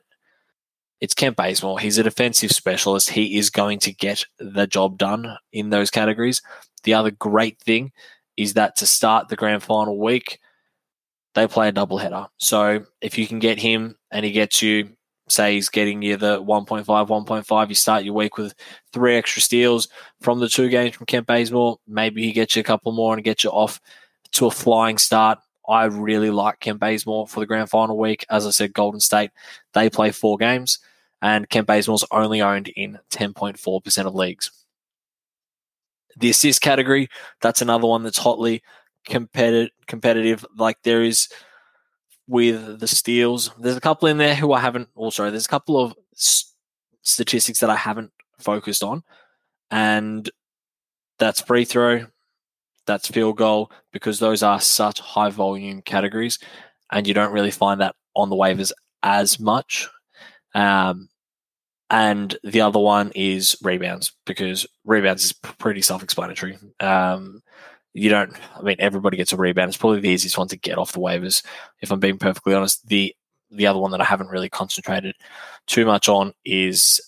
it's 1.05 1.13
Kent 1.13 1.35
Bazemore. 1.35 1.79
He's 1.79 1.99
a 1.99 2.03
defensive 2.03 2.51
specialist. 2.51 3.11
He 3.11 3.37
is 3.37 3.51
going 3.51 3.77
to 3.81 3.93
get 3.93 4.25
the 4.39 4.65
job 4.65 4.97
done 4.97 5.37
in 5.53 5.69
those 5.69 5.91
categories. 5.91 6.41
The 6.81 6.95
other 6.95 7.11
great 7.11 7.59
thing 7.59 7.91
is 8.37 8.55
that 8.55 8.75
to 8.77 8.87
start 8.87 9.27
the 9.27 9.35
grand 9.35 9.61
final 9.61 9.99
week, 9.99 10.39
they 11.35 11.45
play 11.45 11.67
a 11.67 11.71
doubleheader. 11.71 12.27
So 12.37 12.87
if 13.01 13.19
you 13.19 13.27
can 13.27 13.37
get 13.37 13.59
him 13.59 13.95
and 14.09 14.25
he 14.25 14.31
gets 14.31 14.63
you, 14.63 14.89
say 15.27 15.53
he's 15.53 15.69
getting 15.69 16.01
you 16.01 16.17
the 16.17 16.41
1.5, 16.41 16.83
1.5, 16.85 17.69
you 17.69 17.75
start 17.75 18.03
your 18.03 18.15
week 18.15 18.39
with 18.39 18.55
three 18.91 19.15
extra 19.15 19.43
steals 19.43 19.87
from 20.21 20.39
the 20.39 20.49
two 20.49 20.69
games 20.69 20.95
from 20.95 21.05
Kent 21.05 21.27
Bazemore. 21.27 21.77
Maybe 21.87 22.23
he 22.23 22.31
gets 22.31 22.55
you 22.55 22.61
a 22.61 22.63
couple 22.63 22.91
more 22.93 23.13
and 23.13 23.23
get 23.23 23.43
you 23.43 23.51
off 23.51 23.79
to 24.31 24.47
a 24.47 24.51
flying 24.51 24.97
start. 24.97 25.37
I 25.69 25.85
really 25.85 26.31
like 26.31 26.61
Kent 26.61 26.79
Bazemore 26.79 27.27
for 27.27 27.41
the 27.41 27.45
grand 27.45 27.69
final 27.69 27.95
week. 27.95 28.25
As 28.31 28.47
I 28.47 28.49
said, 28.49 28.73
Golden 28.73 28.99
State, 28.99 29.29
they 29.73 29.87
play 29.87 30.09
four 30.09 30.37
games, 30.37 30.79
and 31.25 31.49
Kent 31.49 31.67
Bazemore's 31.67 32.05
only 32.11 32.39
owned 32.39 32.67
in 32.67 32.99
10.4% 33.09 34.05
of 34.05 34.13
leagues. 34.13 34.51
The 36.15 36.29
assist 36.29 36.61
category, 36.61 37.09
that's 37.41 37.63
another 37.63 37.87
one 37.87 38.03
that's 38.03 38.19
hotly 38.19 38.61
competitive. 39.07 39.71
competitive. 39.87 40.45
Like 40.55 40.77
there 40.83 41.01
is 41.01 41.27
with 42.27 42.79
the 42.79 42.87
steals, 42.87 43.49
there's 43.57 43.75
a 43.75 43.81
couple 43.81 44.07
in 44.07 44.19
there 44.19 44.35
who 44.35 44.53
I 44.53 44.59
haven't, 44.59 44.87
also, 44.93 45.31
there's 45.31 45.47
a 45.47 45.49
couple 45.49 45.79
of 45.79 45.95
statistics 47.01 47.59
that 47.59 47.71
I 47.71 47.75
haven't 47.75 48.11
focused 48.37 48.83
on. 48.83 49.03
And 49.71 50.29
that's 51.17 51.41
free 51.41 51.65
throw, 51.65 52.05
that's 52.85 53.07
field 53.07 53.37
goal, 53.37 53.71
because 53.91 54.19
those 54.19 54.43
are 54.43 54.61
such 54.61 54.99
high 54.99 55.31
volume 55.31 55.81
categories, 55.81 56.37
and 56.91 57.07
you 57.07 57.15
don't 57.15 57.33
really 57.33 57.49
find 57.49 57.81
that 57.81 57.95
on 58.15 58.29
the 58.29 58.35
waivers 58.35 58.71
as 59.01 59.39
much. 59.39 59.89
Um, 60.53 61.09
and 61.89 62.37
the 62.43 62.61
other 62.61 62.79
one 62.79 63.11
is 63.15 63.55
rebounds 63.61 64.13
because 64.25 64.65
rebounds 64.85 65.25
is 65.25 65.33
pretty 65.33 65.81
self-explanatory. 65.81 66.57
Um, 66.79 67.41
you 67.93 68.09
don't. 68.09 68.33
I 68.57 68.61
mean, 68.61 68.75
everybody 68.79 69.17
gets 69.17 69.31
a 69.31 69.37
rebound. 69.37 69.69
It's 69.69 69.77
probably 69.77 70.01
the 70.01 70.09
easiest 70.09 70.37
one 70.37 70.49
to 70.49 70.57
get 70.57 70.77
off 70.77 70.91
the 70.91 70.99
waivers. 70.99 71.45
If 71.81 71.91
I'm 71.91 71.99
being 71.99 72.17
perfectly 72.17 72.53
honest, 72.53 72.85
the 72.87 73.15
the 73.51 73.67
other 73.67 73.79
one 73.79 73.91
that 73.91 74.01
I 74.01 74.05
haven't 74.05 74.29
really 74.29 74.49
concentrated 74.49 75.15
too 75.65 75.85
much 75.85 76.09
on 76.09 76.33
is 76.43 76.99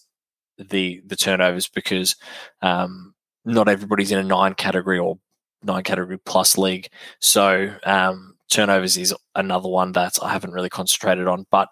the 0.57 1.01
the 1.05 1.15
turnovers 1.15 1.67
because 1.67 2.15
um, 2.61 3.13
not 3.43 3.67
everybody's 3.67 4.11
in 4.11 4.19
a 4.19 4.23
nine 4.23 4.53
category 4.53 4.97
or 4.97 5.19
nine 5.63 5.83
category 5.83 6.19
plus 6.19 6.57
league. 6.57 6.87
So 7.19 7.73
um, 7.83 8.35
turnovers 8.49 8.97
is 8.97 9.13
another 9.35 9.67
one 9.69 9.91
that 9.93 10.17
I 10.21 10.31
haven't 10.31 10.53
really 10.53 10.69
concentrated 10.69 11.27
on. 11.27 11.45
But 11.51 11.69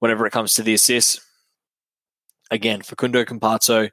whenever 0.00 0.26
it 0.26 0.32
comes 0.32 0.54
to 0.54 0.62
the 0.62 0.74
assists, 0.74 1.20
again, 2.50 2.82
Facundo 2.82 3.24
Campazzo 3.24 3.90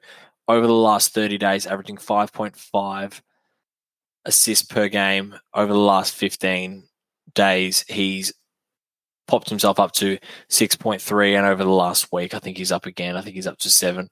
over 0.48 0.66
the 0.66 0.72
last 0.72 1.12
30 1.12 1.38
days, 1.38 1.66
averaging 1.66 1.96
5.5 1.96 3.20
assists 4.24 4.66
per 4.66 4.88
game. 4.88 5.34
Over 5.54 5.72
the 5.72 5.78
last 5.78 6.14
15 6.14 6.84
days, 7.34 7.84
he's 7.88 8.32
popped 9.26 9.48
himself 9.48 9.80
up 9.80 9.92
to 9.92 10.18
6.3. 10.50 11.36
And 11.36 11.46
over 11.46 11.64
the 11.64 11.70
last 11.70 12.12
week, 12.12 12.34
I 12.34 12.38
think 12.38 12.56
he's 12.56 12.72
up 12.72 12.86
again. 12.86 13.16
I 13.16 13.22
think 13.22 13.36
he's 13.36 13.46
up 13.46 13.58
to 13.58 13.70
seven. 13.70 14.08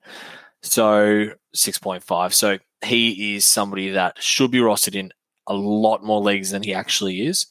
So 0.63 1.29
6.5. 1.55 2.33
So 2.33 2.59
he 2.85 3.37
is 3.37 3.47
somebody 3.47 3.91
that 3.91 4.21
should 4.23 4.51
be 4.51 4.59
rostered 4.59 4.95
in 4.97 5.13
a 5.47 5.55
lot 5.55 6.03
more 6.03 6.21
leagues 6.21 6.51
than 6.51 6.63
he 6.63 6.75
actually 6.75 7.27
is. 7.27 7.47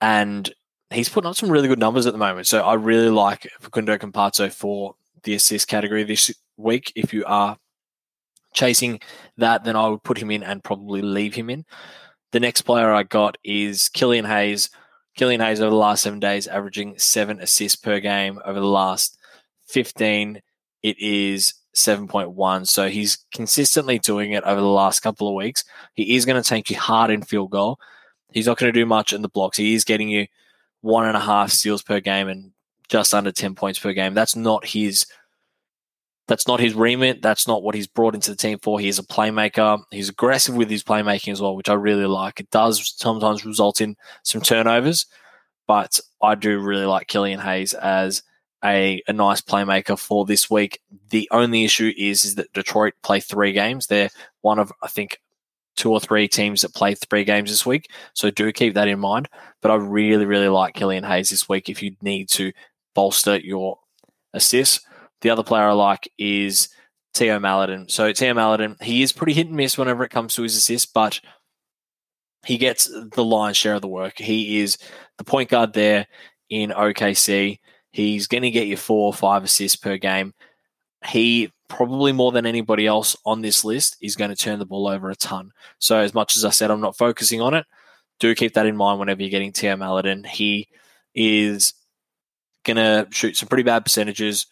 And 0.00 0.52
he's 0.90 1.08
putting 1.08 1.28
up 1.28 1.36
some 1.36 1.50
really 1.50 1.68
good 1.68 1.78
numbers 1.78 2.06
at 2.06 2.12
the 2.12 2.18
moment. 2.18 2.46
So 2.46 2.62
I 2.62 2.74
really 2.74 3.10
like 3.10 3.50
Facundo 3.60 3.96
Campazzo 3.96 4.52
for 4.52 4.94
the 5.22 5.34
assist 5.34 5.68
category 5.68 6.04
this 6.04 6.32
week. 6.56 6.92
If 6.96 7.12
you 7.12 7.24
are 7.26 7.58
chasing 8.54 9.00
that, 9.36 9.64
then 9.64 9.76
I 9.76 9.88
would 9.88 10.02
put 10.02 10.18
him 10.18 10.30
in 10.30 10.42
and 10.42 10.64
probably 10.64 11.02
leave 11.02 11.34
him 11.34 11.50
in. 11.50 11.64
The 12.32 12.40
next 12.40 12.62
player 12.62 12.92
I 12.92 13.02
got 13.02 13.38
is 13.44 13.88
Killian 13.88 14.24
Hayes. 14.24 14.70
Killian 15.16 15.40
Hayes 15.40 15.60
over 15.60 15.70
the 15.70 15.76
last 15.76 16.02
seven 16.02 16.20
days, 16.20 16.46
averaging 16.46 16.98
seven 16.98 17.40
assists 17.40 17.76
per 17.76 18.00
game. 18.00 18.40
Over 18.44 18.60
the 18.60 18.66
last 18.66 19.18
15, 19.68 20.40
it 20.82 20.98
is 20.98 21.54
7.1. 21.74 22.66
So 22.66 22.88
he's 22.88 23.24
consistently 23.32 23.98
doing 23.98 24.32
it 24.32 24.44
over 24.44 24.60
the 24.60 24.66
last 24.66 25.00
couple 25.00 25.28
of 25.28 25.34
weeks. 25.34 25.64
He 25.94 26.16
is 26.16 26.24
going 26.24 26.40
to 26.40 26.48
take 26.48 26.70
you 26.70 26.76
hard 26.76 27.10
in 27.10 27.22
field 27.22 27.50
goal. 27.50 27.78
He's 28.32 28.46
not 28.46 28.58
going 28.58 28.72
to 28.72 28.78
do 28.78 28.86
much 28.86 29.12
in 29.12 29.22
the 29.22 29.28
blocks. 29.28 29.56
He 29.56 29.74
is 29.74 29.84
getting 29.84 30.08
you 30.08 30.26
one 30.80 31.06
and 31.06 31.16
a 31.16 31.20
half 31.20 31.50
steals 31.50 31.82
per 31.82 32.00
game 32.00 32.28
and 32.28 32.52
just 32.88 33.14
under 33.14 33.32
10 33.32 33.54
points 33.54 33.78
per 33.78 33.92
game. 33.92 34.14
That's 34.14 34.36
not 34.36 34.66
his 34.66 35.06
that's 36.28 36.46
not 36.46 36.60
his 36.60 36.74
remit. 36.74 37.22
That's 37.22 37.48
not 37.48 37.62
what 37.62 37.74
he's 37.74 37.86
brought 37.86 38.14
into 38.14 38.30
the 38.30 38.36
team 38.36 38.58
for. 38.62 38.78
He's 38.78 38.98
a 38.98 39.02
playmaker. 39.02 39.80
He's 39.90 40.10
aggressive 40.10 40.54
with 40.54 40.68
his 40.68 40.84
playmaking 40.84 41.32
as 41.32 41.40
well, 41.40 41.56
which 41.56 41.70
I 41.70 41.74
really 41.74 42.04
like. 42.04 42.38
It 42.38 42.50
does 42.50 42.94
sometimes 42.98 43.46
result 43.46 43.80
in 43.80 43.96
some 44.24 44.42
turnovers, 44.42 45.06
but 45.66 45.98
I 46.22 46.34
do 46.34 46.60
really 46.60 46.84
like 46.84 47.06
Killian 47.06 47.40
Hayes 47.40 47.72
as 47.72 48.22
a, 48.62 49.02
a 49.08 49.12
nice 49.14 49.40
playmaker 49.40 49.98
for 49.98 50.26
this 50.26 50.50
week. 50.50 50.82
The 51.08 51.28
only 51.30 51.64
issue 51.64 51.92
is, 51.96 52.26
is 52.26 52.34
that 52.34 52.52
Detroit 52.52 52.92
play 53.02 53.20
three 53.20 53.52
games. 53.52 53.86
They're 53.86 54.10
one 54.42 54.58
of, 54.58 54.70
I 54.82 54.88
think, 54.88 55.20
two 55.78 55.92
or 55.92 56.00
three 56.00 56.26
teams 56.26 56.62
that 56.62 56.74
play 56.74 56.94
three 56.94 57.24
games 57.24 57.50
this 57.50 57.64
week. 57.64 57.90
So 58.12 58.30
do 58.30 58.52
keep 58.52 58.74
that 58.74 58.88
in 58.88 58.98
mind. 58.98 59.28
But 59.62 59.70
I 59.70 59.76
really, 59.76 60.26
really 60.26 60.48
like 60.48 60.74
Killian 60.74 61.04
Hayes 61.04 61.30
this 61.30 61.48
week 61.48 61.68
if 61.68 61.82
you 61.82 61.96
need 62.02 62.28
to 62.30 62.52
bolster 62.94 63.38
your 63.38 63.78
assists. 64.34 64.84
The 65.20 65.30
other 65.30 65.44
player 65.44 65.68
I 65.68 65.72
like 65.72 66.10
is 66.18 66.68
Theo 67.14 67.38
Maledon. 67.38 67.88
So 67.88 68.12
Theo 68.12 68.34
Maledon, 68.34 68.76
he 68.82 69.02
is 69.02 69.12
pretty 69.12 69.32
hit 69.32 69.46
and 69.46 69.56
miss 69.56 69.78
whenever 69.78 70.02
it 70.02 70.10
comes 70.10 70.34
to 70.34 70.42
his 70.42 70.56
assists, 70.56 70.90
but 70.90 71.20
he 72.44 72.58
gets 72.58 72.90
the 73.14 73.24
lion's 73.24 73.56
share 73.56 73.74
of 73.74 73.82
the 73.82 73.88
work. 73.88 74.18
He 74.18 74.60
is 74.60 74.78
the 75.16 75.24
point 75.24 75.48
guard 75.48 75.72
there 75.74 76.08
in 76.50 76.70
OKC. 76.70 77.60
He's 77.92 78.26
going 78.26 78.42
to 78.42 78.50
get 78.50 78.66
you 78.66 78.76
four 78.76 79.06
or 79.06 79.14
five 79.14 79.44
assists 79.44 79.76
per 79.76 79.96
game. 79.96 80.34
He 81.06 81.52
probably 81.68 82.12
more 82.12 82.32
than 82.32 82.46
anybody 82.46 82.86
else 82.86 83.16
on 83.24 83.42
this 83.42 83.64
list 83.64 83.96
is 84.00 84.16
going 84.16 84.30
to 84.30 84.36
turn 84.36 84.58
the 84.58 84.66
ball 84.66 84.88
over 84.88 85.10
a 85.10 85.16
ton. 85.16 85.52
So 85.78 85.98
as 85.98 86.14
much 86.14 86.36
as 86.36 86.44
I 86.44 86.50
said 86.50 86.70
I'm 86.70 86.80
not 86.80 86.96
focusing 86.96 87.40
on 87.40 87.54
it, 87.54 87.66
do 88.18 88.34
keep 88.34 88.54
that 88.54 88.66
in 88.66 88.76
mind 88.76 88.98
whenever 88.98 89.22
you're 89.22 89.30
getting 89.30 89.52
Theo 89.52 89.76
Maledon. 89.76 90.24
He 90.24 90.68
is 91.14 91.74
going 92.64 92.76
to 92.76 93.06
shoot 93.10 93.36
some 93.36 93.48
pretty 93.48 93.62
bad 93.62 93.84
percentages. 93.84 94.46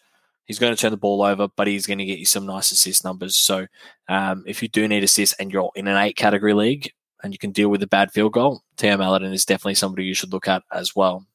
He's 0.45 0.59
going 0.59 0.73
to 0.73 0.79
turn 0.79 0.91
the 0.91 0.97
ball 0.97 1.21
over, 1.21 1.49
but 1.57 1.67
he's 1.67 1.85
going 1.85 1.97
to 1.97 2.05
get 2.05 2.19
you 2.19 2.25
some 2.25 2.45
nice 2.45 2.71
assist 2.71 3.03
numbers. 3.03 3.35
So 3.35 3.67
um, 4.07 4.43
if 4.47 4.61
you 4.61 4.69
do 4.69 4.87
need 4.87 5.03
assists 5.03 5.35
and 5.39 5.51
you're 5.51 5.71
in 5.75 5.87
an 5.87 5.97
eight 5.97 6.15
category 6.15 6.53
league 6.53 6.89
and 7.21 7.33
you 7.33 7.37
can 7.37 7.51
deal 7.51 7.67
with 7.67 7.83
a 7.83 7.87
bad 7.87 8.11
field 8.11 8.31
goal, 8.31 8.61
Theo 8.77 8.95
Maledon 8.95 9.33
is 9.33 9.43
definitely 9.43 9.75
somebody 9.75 10.05
you 10.05 10.13
should 10.13 10.31
look 10.31 10.47
at 10.47 10.63
as 10.71 10.95
well. 10.95 11.25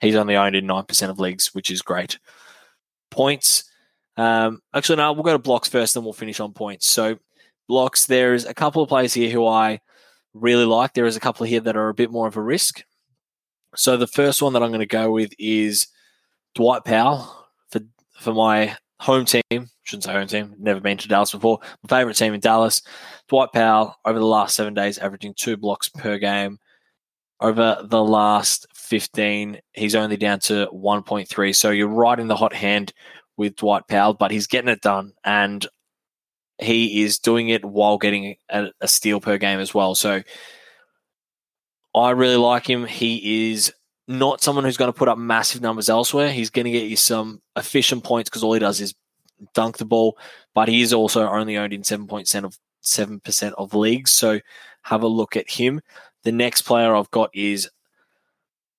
He's 0.00 0.14
only 0.14 0.36
owned 0.36 0.56
in 0.56 0.66
9% 0.66 1.10
of 1.10 1.18
leagues, 1.18 1.54
which 1.54 1.70
is 1.70 1.82
great. 1.82 2.18
Points. 3.10 3.64
Um, 4.16 4.60
actually, 4.74 4.96
no, 4.96 5.12
we'll 5.12 5.22
go 5.22 5.32
to 5.32 5.38
blocks 5.38 5.68
first, 5.68 5.94
then 5.94 6.04
we'll 6.04 6.12
finish 6.12 6.40
on 6.40 6.52
points. 6.52 6.88
So, 6.88 7.18
blocks, 7.68 8.06
there's 8.06 8.44
a 8.44 8.54
couple 8.54 8.82
of 8.82 8.88
players 8.88 9.14
here 9.14 9.30
who 9.30 9.46
I 9.46 9.80
really 10.32 10.64
like. 10.64 10.94
There 10.94 11.06
is 11.06 11.16
a 11.16 11.20
couple 11.20 11.46
here 11.46 11.60
that 11.60 11.76
are 11.76 11.88
a 11.88 11.94
bit 11.94 12.10
more 12.10 12.26
of 12.26 12.36
a 12.36 12.42
risk. 12.42 12.82
So, 13.74 13.96
the 13.96 14.06
first 14.06 14.42
one 14.42 14.52
that 14.52 14.62
I'm 14.62 14.70
going 14.70 14.80
to 14.80 14.86
go 14.86 15.10
with 15.10 15.32
is 15.38 15.88
Dwight 16.54 16.84
Powell 16.84 17.48
for 17.70 17.80
for 18.20 18.32
my 18.32 18.76
home 19.00 19.24
team. 19.24 19.70
Shouldn't 19.82 20.04
say 20.04 20.12
home 20.12 20.26
team. 20.26 20.54
Never 20.58 20.80
been 20.80 20.96
to 20.98 21.08
Dallas 21.08 21.32
before. 21.32 21.58
My 21.82 21.98
favorite 21.98 22.16
team 22.16 22.34
in 22.34 22.40
Dallas. 22.40 22.80
Dwight 23.28 23.52
Powell 23.52 23.96
over 24.04 24.18
the 24.18 24.24
last 24.24 24.56
seven 24.56 24.74
days, 24.74 24.98
averaging 24.98 25.34
two 25.34 25.56
blocks 25.56 25.88
per 25.88 26.18
game. 26.18 26.58
Over 27.40 27.82
the 27.84 28.02
last 28.02 28.66
15, 28.74 29.60
he's 29.72 29.94
only 29.94 30.16
down 30.16 30.38
to 30.40 30.68
1.3. 30.72 31.54
So 31.54 31.70
you're 31.70 31.88
right 31.88 32.18
in 32.18 32.28
the 32.28 32.36
hot 32.36 32.54
hand 32.54 32.94
with 33.36 33.56
Dwight 33.56 33.86
Powell, 33.88 34.14
but 34.14 34.30
he's 34.30 34.46
getting 34.46 34.70
it 34.70 34.80
done. 34.80 35.12
And 35.24 35.66
he 36.58 37.02
is 37.02 37.18
doing 37.18 37.48
it 37.48 37.64
while 37.64 37.98
getting 37.98 38.36
a, 38.50 38.70
a 38.80 38.88
steal 38.88 39.20
per 39.20 39.38
game 39.38 39.60
as 39.60 39.74
well. 39.74 39.94
So 39.94 40.22
I 41.94 42.10
really 42.10 42.36
like 42.36 42.68
him. 42.68 42.86
He 42.86 43.52
is 43.52 43.72
not 44.06 44.42
someone 44.42 44.64
who's 44.64 44.76
going 44.76 44.92
to 44.92 44.98
put 44.98 45.08
up 45.08 45.18
massive 45.18 45.62
numbers 45.62 45.88
elsewhere. 45.88 46.30
He's 46.30 46.50
going 46.50 46.66
to 46.66 46.70
get 46.70 46.88
you 46.88 46.96
some 46.96 47.40
efficient 47.56 48.04
points 48.04 48.28
because 48.30 48.42
all 48.42 48.52
he 48.52 48.60
does 48.60 48.80
is 48.80 48.94
dunk 49.54 49.78
the 49.78 49.84
ball, 49.84 50.18
but 50.54 50.68
he 50.68 50.82
is 50.82 50.92
also 50.92 51.26
only 51.28 51.56
owned 51.56 51.72
in 51.72 51.82
7% 51.82 52.44
of 52.44 52.58
7% 52.82 53.52
of 53.56 53.74
leagues. 53.74 54.10
So 54.10 54.40
have 54.82 55.02
a 55.02 55.08
look 55.08 55.36
at 55.36 55.50
him. 55.50 55.80
The 56.22 56.32
next 56.32 56.62
player 56.62 56.94
I've 56.94 57.10
got 57.10 57.30
is 57.34 57.70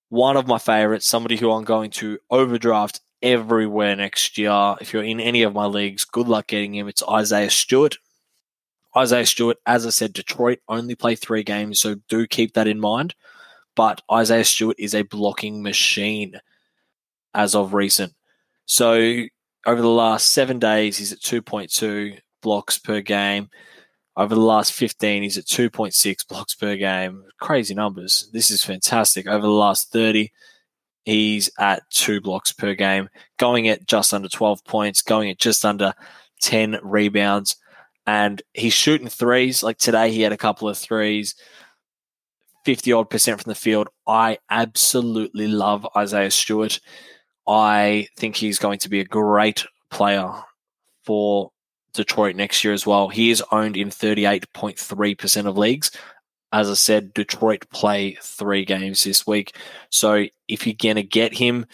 one 0.10 0.38
of 0.38 0.48
my 0.48 0.58
favorites, 0.58 1.08
somebody 1.08 1.36
who 1.36 1.52
I'm 1.52 1.64
going 1.64 1.92
to 1.92 2.20
overdraft 2.30 3.02
everywhere 3.22 3.96
next 3.96 4.38
year. 4.38 4.76
If 4.82 4.94
you're 4.94 5.04
in 5.04 5.20
any 5.20 5.44
of 5.44 5.54
my 5.54 5.66
leagues, 5.66 6.06
good 6.06 6.28
luck 6.28 6.48
getting 6.48 6.76
him. 6.76 6.88
It's 6.88 7.04
Isaiah 7.08 7.50
Stewart. 7.50 7.98
Isaiah 8.96 9.26
Stewart, 9.26 9.58
as 9.66 9.86
I 9.86 9.90
said, 9.90 10.14
Detroit 10.14 10.60
only 10.70 10.96
play 10.96 11.16
three 11.16 11.44
games, 11.44 11.82
so 11.82 11.96
do 12.08 12.26
keep 12.28 12.54
that 12.54 12.68
in 12.68 12.80
mind. 12.80 13.14
But 13.76 14.02
Isaiah 14.12 14.46
Stewart 14.46 14.78
is 14.80 14.96
a 14.96 15.02
blocking 15.02 15.62
machine 15.62 16.40
as 17.34 17.56
of 17.56 17.74
recent. 17.74 18.14
So 18.66 19.24
over 19.66 19.82
the 19.82 19.88
last 19.88 20.28
seven 20.28 20.60
days, 20.60 20.98
he's 20.98 21.12
at 21.12 21.20
2.2 21.20 22.20
blocks 22.42 22.78
per 22.78 23.02
game. 23.02 23.50
Over 24.18 24.34
the 24.34 24.42
last 24.42 24.72
15, 24.72 25.24
he's 25.24 25.38
at 25.38 25.46
2.6 25.46 26.28
blocks 26.30 26.56
per 26.56 26.78
game. 26.78 27.26
Crazy 27.42 27.74
numbers. 27.74 28.30
This 28.32 28.50
is 28.50 28.64
fantastic. 28.64 29.28
Over 29.28 29.42
the 29.42 29.50
last 29.50 29.92
30, 29.92 30.32
he's 31.06 31.50
at 31.58 31.90
two 31.90 32.20
blocks 32.20 32.52
per 32.52 32.74
game, 32.74 33.10
going 33.38 33.68
at 33.68 33.88
just 33.88 34.14
under 34.14 34.28
12 34.28 34.66
points, 34.66 35.02
going 35.02 35.30
at 35.30 35.38
just 35.38 35.64
under 35.64 35.94
10 36.42 36.80
rebounds. 36.84 37.56
And 38.06 38.42
he's 38.54 38.74
shooting 38.74 39.08
threes. 39.08 39.64
Like 39.64 39.78
today, 39.78 40.12
he 40.12 40.22
had 40.22 40.34
a 40.34 40.38
couple 40.38 40.68
of 40.68 40.78
threes, 40.78 41.36
50 42.66 42.92
odd 42.92 43.10
percent 43.10 43.42
from 43.42 43.50
the 43.50 43.56
field. 43.56 43.88
I 44.08 44.40
absolutely 44.50 45.48
love 45.48 45.88
Isaiah 45.96 46.32
Stewart. 46.32 46.80
I 47.48 48.08
think 48.18 48.36
he's 48.36 48.60
going 48.60 48.80
to 48.80 48.90
be 48.90 49.00
a 49.00 49.06
great 49.06 49.66
player 49.90 50.30
for 51.04 51.52
Detroit 51.94 52.36
next 52.36 52.64
year 52.64 52.74
as 52.74 52.86
well. 52.86 53.10
He 53.10 53.30
is 53.32 53.44
owned 53.52 53.78
in 53.78 53.90
38.3% 53.90 55.48
of 55.48 55.58
leagues. 55.58 55.92
As 56.56 56.70
I 56.70 56.74
said, 56.76 57.14
Detroit 57.14 57.66
play 57.70 58.18
three 58.22 58.64
games 58.64 59.04
this 59.04 59.28
week. 59.28 59.58
So 59.90 60.26
if 60.48 60.66
you're 60.66 60.74
going 60.82 60.96
to 60.96 61.04
get 61.04 61.34
him, 61.34 61.66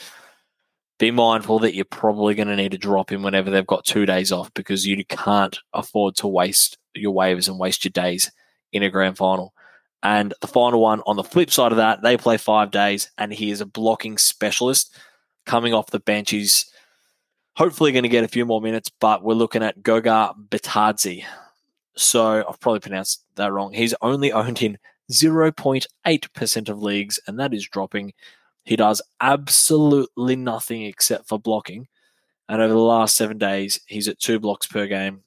be 0.97 1.11
mindful 1.11 1.59
that 1.59 1.75
you're 1.75 1.85
probably 1.85 2.33
going 2.33 2.47
to 2.47 2.55
need 2.55 2.71
to 2.71 2.79
drop 2.79 3.11
him 3.11 3.21
whenever 3.21 3.51
they've 3.51 3.67
got 3.67 3.85
two 3.85 4.07
days 4.07 4.31
off 4.31 4.51
because 4.55 4.87
you 4.87 5.05
can't 5.05 5.59
afford 5.73 6.15
to 6.15 6.27
waste 6.27 6.79
your 6.95 7.13
waivers 7.13 7.47
and 7.47 7.59
waste 7.59 7.85
your 7.85 7.91
days 7.91 8.31
in 8.73 8.81
a 8.81 8.89
grand 8.89 9.17
final. 9.17 9.53
And 10.01 10.33
the 10.41 10.47
final 10.47 10.81
one 10.81 11.03
on 11.05 11.15
the 11.15 11.23
flip 11.23 11.51
side 11.51 11.71
of 11.71 11.77
that, 11.77 12.01
they 12.01 12.17
play 12.17 12.37
five 12.37 12.71
days, 12.71 13.11
and 13.19 13.31
he 13.31 13.51
is 13.51 13.61
a 13.61 13.67
blocking 13.67 14.17
specialist 14.17 14.97
coming 15.45 15.75
off 15.75 15.91
the 15.91 15.99
bench. 15.99 16.31
He's 16.31 16.71
hopefully 17.55 17.91
going 17.91 18.01
to 18.01 18.09
get 18.09 18.23
a 18.23 18.27
few 18.27 18.47
more 18.47 18.61
minutes, 18.61 18.89
but 18.99 19.23
we're 19.23 19.35
looking 19.35 19.61
at 19.61 19.83
Goga 19.83 20.33
Bitadze. 20.49 21.23
So 21.95 22.43
I've 22.47 22.59
probably 22.59 22.79
pronounced 22.79 23.23
that 23.35 23.51
wrong. 23.51 23.73
He's 23.73 23.93
only 24.01 24.31
owned 24.31 24.61
in 24.61 24.77
0.8% 25.11 26.69
of 26.69 26.81
leagues, 26.81 27.19
and 27.27 27.39
that 27.39 27.53
is 27.53 27.67
dropping. 27.67 28.13
He 28.63 28.75
does 28.75 29.01
absolutely 29.19 30.35
nothing 30.35 30.83
except 30.83 31.27
for 31.27 31.39
blocking. 31.39 31.87
And 32.47 32.61
over 32.61 32.73
the 32.73 32.79
last 32.79 33.15
seven 33.15 33.37
days, 33.37 33.79
he's 33.87 34.07
at 34.07 34.19
two 34.19 34.39
blocks 34.39 34.67
per 34.67 34.87
game. 34.87 35.23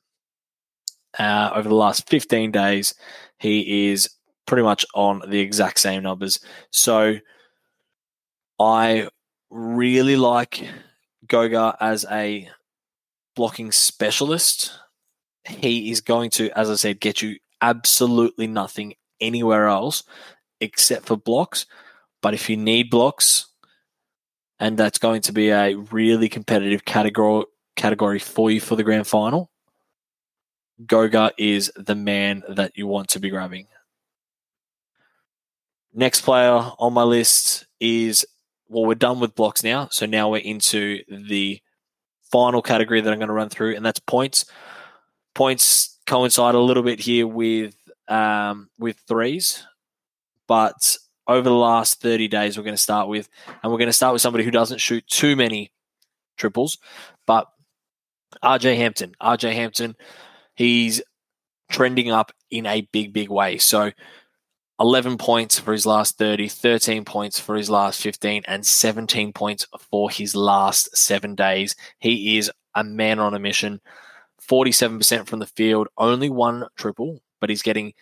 Uh, 1.18 1.50
over 1.54 1.68
the 1.68 1.74
last 1.74 2.08
15 2.08 2.50
days, 2.50 2.94
he 3.38 3.90
is 3.90 4.10
pretty 4.46 4.62
much 4.62 4.84
on 4.94 5.22
the 5.28 5.40
exact 5.40 5.78
same 5.78 6.02
numbers. 6.02 6.40
So 6.70 7.18
I 8.58 9.08
really 9.50 10.16
like 10.16 10.68
Goga 11.26 11.76
as 11.80 12.04
a 12.10 12.48
blocking 13.34 13.72
specialist. 13.72 14.72
He 15.46 15.90
is 15.90 16.00
going 16.00 16.30
to, 16.30 16.50
as 16.58 16.70
I 16.70 16.74
said, 16.74 17.00
get 17.00 17.22
you 17.22 17.38
absolutely 17.60 18.46
nothing 18.46 18.94
anywhere 19.20 19.68
else 19.68 20.04
except 20.60 21.06
for 21.06 21.16
blocks. 21.16 21.66
But 22.22 22.34
if 22.34 22.48
you 22.48 22.56
need 22.56 22.90
blocks, 22.90 23.46
and 24.58 24.78
that's 24.78 24.98
going 24.98 25.22
to 25.22 25.32
be 25.32 25.50
a 25.50 25.74
really 25.74 26.28
competitive 26.28 26.84
category 26.84 27.44
category 27.76 28.20
for 28.20 28.50
you 28.50 28.60
for 28.60 28.76
the 28.76 28.84
grand 28.84 29.06
final, 29.06 29.50
Goga 30.86 31.32
is 31.36 31.72
the 31.76 31.94
man 31.94 32.42
that 32.48 32.72
you 32.76 32.86
want 32.86 33.08
to 33.10 33.20
be 33.20 33.30
grabbing. 33.30 33.66
Next 35.92 36.22
player 36.22 36.72
on 36.78 36.92
my 36.92 37.02
list 37.02 37.66
is 37.80 38.26
well, 38.68 38.86
we're 38.86 38.94
done 38.94 39.20
with 39.20 39.34
blocks 39.34 39.62
now. 39.62 39.88
So 39.90 40.06
now 40.06 40.30
we're 40.30 40.38
into 40.38 41.00
the 41.08 41.60
final 42.32 42.62
category 42.62 43.00
that 43.00 43.12
I'm 43.12 43.18
going 43.18 43.28
to 43.28 43.34
run 43.34 43.48
through, 43.48 43.76
and 43.76 43.84
that's 43.84 44.00
points. 44.00 44.46
Points 45.34 45.98
coincide 46.06 46.54
a 46.54 46.60
little 46.60 46.82
bit 46.82 47.00
here 47.00 47.26
with 47.26 47.74
um, 48.08 48.68
with 48.78 48.98
threes, 49.08 49.66
but 50.46 50.96
over 51.26 51.48
the 51.48 51.54
last 51.54 52.00
30 52.00 52.28
days, 52.28 52.56
we're 52.56 52.64
going 52.64 52.76
to 52.76 52.82
start 52.82 53.08
with, 53.08 53.28
and 53.62 53.72
we're 53.72 53.78
going 53.78 53.88
to 53.88 53.92
start 53.92 54.12
with 54.12 54.22
somebody 54.22 54.44
who 54.44 54.50
doesn't 54.50 54.80
shoot 54.80 55.06
too 55.06 55.36
many 55.36 55.72
triples, 56.36 56.78
but 57.26 57.48
RJ 58.42 58.76
Hampton. 58.76 59.14
RJ 59.22 59.54
Hampton, 59.54 59.96
he's 60.54 61.02
trending 61.70 62.10
up 62.10 62.32
in 62.50 62.66
a 62.66 62.82
big, 62.92 63.12
big 63.12 63.30
way. 63.30 63.58
So 63.58 63.90
11 64.80 65.18
points 65.18 65.58
for 65.58 65.72
his 65.72 65.86
last 65.86 66.18
30, 66.18 66.48
13 66.48 67.04
points 67.04 67.38
for 67.38 67.56
his 67.56 67.70
last 67.70 68.00
15, 68.02 68.42
and 68.46 68.66
17 68.66 69.32
points 69.32 69.66
for 69.78 70.10
his 70.10 70.34
last 70.34 70.96
seven 70.96 71.34
days. 71.34 71.74
He 71.98 72.38
is 72.38 72.50
a 72.74 72.84
man 72.84 73.18
on 73.18 73.34
a 73.34 73.38
mission. 73.38 73.80
47% 74.48 75.26
from 75.26 75.38
the 75.38 75.46
field, 75.46 75.88
only 75.96 76.28
one 76.28 76.66
triple, 76.76 77.20
but 77.40 77.50
he's 77.50 77.62
getting 77.62 77.94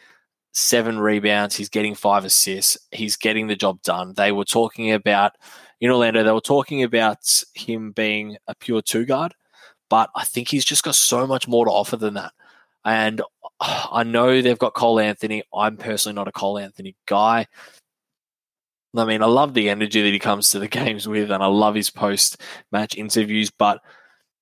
seven 0.53 0.99
rebounds. 0.99 1.57
He's 1.57 1.69
getting 1.69 1.95
five 1.95 2.25
assists. 2.25 2.79
He's 2.91 3.17
getting 3.17 3.47
the 3.47 3.57
job 3.57 3.83
done. 3.83 4.15
They 4.15 4.33
were 4.33 4.45
talking 4.45 4.93
about, 4.93 5.33
in 5.81 5.91
Orlando, 5.91 6.23
they 6.23 6.33
were 6.33 6.41
talking 6.41 6.83
about 6.83 7.43
him 7.55 7.93
being 7.93 8.37
a 8.47 8.55
pure 8.55 8.83
two 8.83 9.05
guard, 9.05 9.35
but 9.89 10.11
I 10.15 10.25
think 10.25 10.49
he's 10.49 10.65
just 10.65 10.85
got 10.85 10.95
so 10.95 11.27
much 11.27 11.49
more 11.49 11.65
to 11.65 11.71
offer 11.71 11.97
than 11.97 12.15
that. 12.15 12.33
And 12.85 13.23
I 13.61 14.03
know 14.05 14.41
they've 14.41 14.59
got 14.59 14.75
Cole 14.75 15.01
Anthony. 15.01 15.43
I'm 15.55 15.77
personally 15.77 16.15
not 16.15 16.29
a 16.29 16.33
Cole 16.33 16.59
Anthony 16.59 16.97
guy. 17.07 17.47
I 18.95 19.05
mean, 19.07 19.23
I 19.23 19.27
love 19.27 19.55
the 19.55 19.71
energy 19.71 20.03
that 20.03 20.13
he 20.13 20.19
comes 20.19 20.51
to 20.51 20.59
the 20.59 20.69
games 20.81 21.09
with, 21.09 21.31
and 21.31 21.43
I 21.43 21.47
love 21.47 21.75
his 21.75 21.91
post 21.91 22.41
match 22.71 22.97
interviews. 22.97 23.51
But 23.51 23.81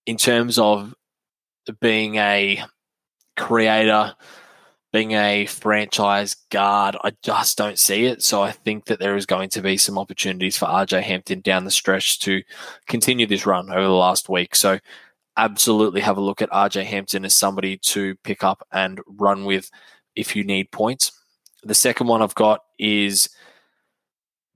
in 0.07 0.17
terms 0.17 0.59
of 0.59 0.95
being 1.81 2.17
a 2.17 2.63
creator, 3.37 4.15
being 4.93 5.13
a 5.13 5.47
franchise 5.47 6.37
guard, 6.51 6.97
I 7.03 7.13
just 7.23 7.57
don't 7.57 7.79
see 7.79 8.07
it. 8.07 8.23
So 8.23 8.43
I 8.43 8.53
think 8.53 8.87
that 8.87 8.99
there 8.99 9.17
is 9.17 9.27
going 9.27 9.51
to 9.51 9.63
be 9.63 9.77
some 9.77 9.99
opportunities 9.99 10.59
for 10.59 10.67
RJ 10.67 11.03
Hampton 11.03 11.41
down 11.41 11.65
the 11.65 11.71
stretch 11.71 12.21
to 12.21 12.43
continue 12.87 13.27
this 13.27 13.47
run 13.47 13.71
over 13.71 13.83
the 13.83 13.89
last 13.91 14.29
week. 14.29 14.57
So 14.57 14.79
absolutely 15.37 16.01
have 16.01 16.17
a 16.17 16.23
look 16.23 16.43
at 16.43 16.51
RJ 16.51 16.85
Hampton 16.85 17.25
as 17.25 17.35
somebody 17.35 17.79
to 17.79 18.17
pick 18.25 18.43
up 18.43 18.67
and 18.73 19.01
run 19.07 19.45
with 19.45 19.71
if 20.17 20.35
you 20.35 20.45
need 20.45 20.71
points. 20.73 21.13
The 21.63 21.75
second 21.75 22.09
one 22.09 22.23
I've 22.23 22.35
got 22.35 22.61
is 22.79 23.29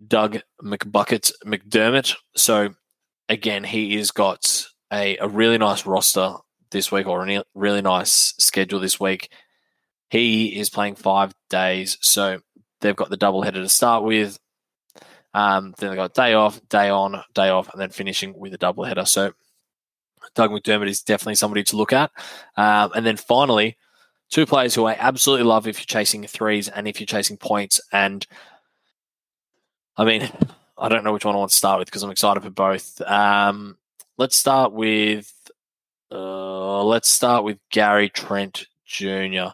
Doug 0.06 0.38
McBucket 0.62 1.32
McDermott. 1.44 2.16
So 2.36 2.74
again, 3.28 3.64
he 3.64 3.96
has 3.96 4.10
got 4.10 4.66
a, 4.92 5.16
a 5.18 5.28
really 5.28 5.58
nice 5.58 5.86
roster 5.86 6.34
this 6.74 6.92
week 6.92 7.06
or 7.06 7.26
a 7.26 7.44
really 7.54 7.80
nice 7.80 8.34
schedule 8.38 8.80
this 8.80 9.00
week. 9.00 9.30
He 10.10 10.58
is 10.58 10.68
playing 10.68 10.96
five 10.96 11.32
days, 11.48 11.96
so 12.02 12.40
they've 12.82 12.94
got 12.94 13.08
the 13.08 13.16
double 13.16 13.40
header 13.40 13.62
to 13.62 13.68
start 13.68 14.04
with. 14.04 14.38
Um, 15.32 15.74
then 15.78 15.90
they've 15.90 15.96
got 15.96 16.14
day 16.14 16.34
off, 16.34 16.60
day 16.68 16.90
on, 16.90 17.22
day 17.32 17.48
off, 17.48 17.72
and 17.72 17.80
then 17.80 17.90
finishing 17.90 18.38
with 18.38 18.52
a 18.54 18.58
double 18.58 18.84
header. 18.84 19.06
So 19.06 19.32
Doug 20.34 20.50
McDermott 20.50 20.88
is 20.88 21.02
definitely 21.02 21.34
somebody 21.36 21.64
to 21.64 21.76
look 21.76 21.92
at. 21.92 22.10
Um, 22.56 22.92
and 22.94 23.04
then 23.04 23.16
finally, 23.16 23.76
two 24.30 24.46
players 24.46 24.74
who 24.74 24.84
I 24.84 24.94
absolutely 24.94 25.46
love 25.46 25.66
if 25.66 25.78
you're 25.78 25.86
chasing 25.86 26.26
threes 26.26 26.68
and 26.68 26.86
if 26.86 27.00
you're 27.00 27.06
chasing 27.06 27.36
points. 27.36 27.80
And 27.92 28.26
I 29.96 30.04
mean, 30.04 30.30
I 30.78 30.88
don't 30.88 31.04
know 31.04 31.12
which 31.12 31.24
one 31.24 31.34
I 31.34 31.38
want 31.38 31.50
to 31.50 31.56
start 31.56 31.78
with 31.78 31.86
because 31.86 32.02
I'm 32.02 32.10
excited 32.10 32.42
for 32.42 32.50
both. 32.50 33.00
Um, 33.00 33.76
let's 34.18 34.36
start 34.36 34.72
with 34.72 35.32
uh, 36.10 36.82
let's 36.84 37.08
start 37.08 37.44
with 37.44 37.58
Gary 37.70 38.08
Trent 38.08 38.66
Jr. 38.84 39.48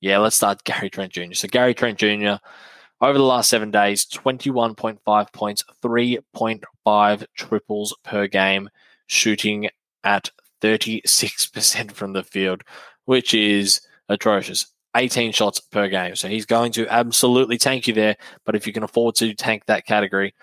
Yeah, 0.00 0.18
let's 0.18 0.36
start 0.36 0.64
Gary 0.64 0.90
Trent 0.90 1.12
Jr. 1.12 1.34
So 1.34 1.48
Gary 1.48 1.74
Trent 1.74 1.98
Jr. 1.98 2.34
Over 3.00 3.18
the 3.18 3.24
last 3.24 3.50
seven 3.50 3.70
days, 3.70 4.06
21.5 4.06 5.32
points, 5.32 5.64
3.5 5.82 7.26
triples 7.36 7.96
per 8.02 8.26
game, 8.26 8.70
shooting 9.06 9.68
at 10.04 10.30
36% 10.62 11.92
from 11.92 12.12
the 12.12 12.22
field, 12.22 12.62
which 13.04 13.34
is 13.34 13.80
atrocious. 14.08 14.66
18 14.96 15.32
shots 15.32 15.58
per 15.60 15.88
game. 15.88 16.14
So 16.14 16.28
he's 16.28 16.46
going 16.46 16.72
to 16.72 16.86
absolutely 16.88 17.58
tank 17.58 17.88
you 17.88 17.94
there. 17.94 18.16
But 18.44 18.54
if 18.54 18.66
you 18.66 18.72
can 18.72 18.84
afford 18.84 19.16
to 19.16 19.34
tank 19.34 19.64
that 19.66 19.86
category, 19.86 20.34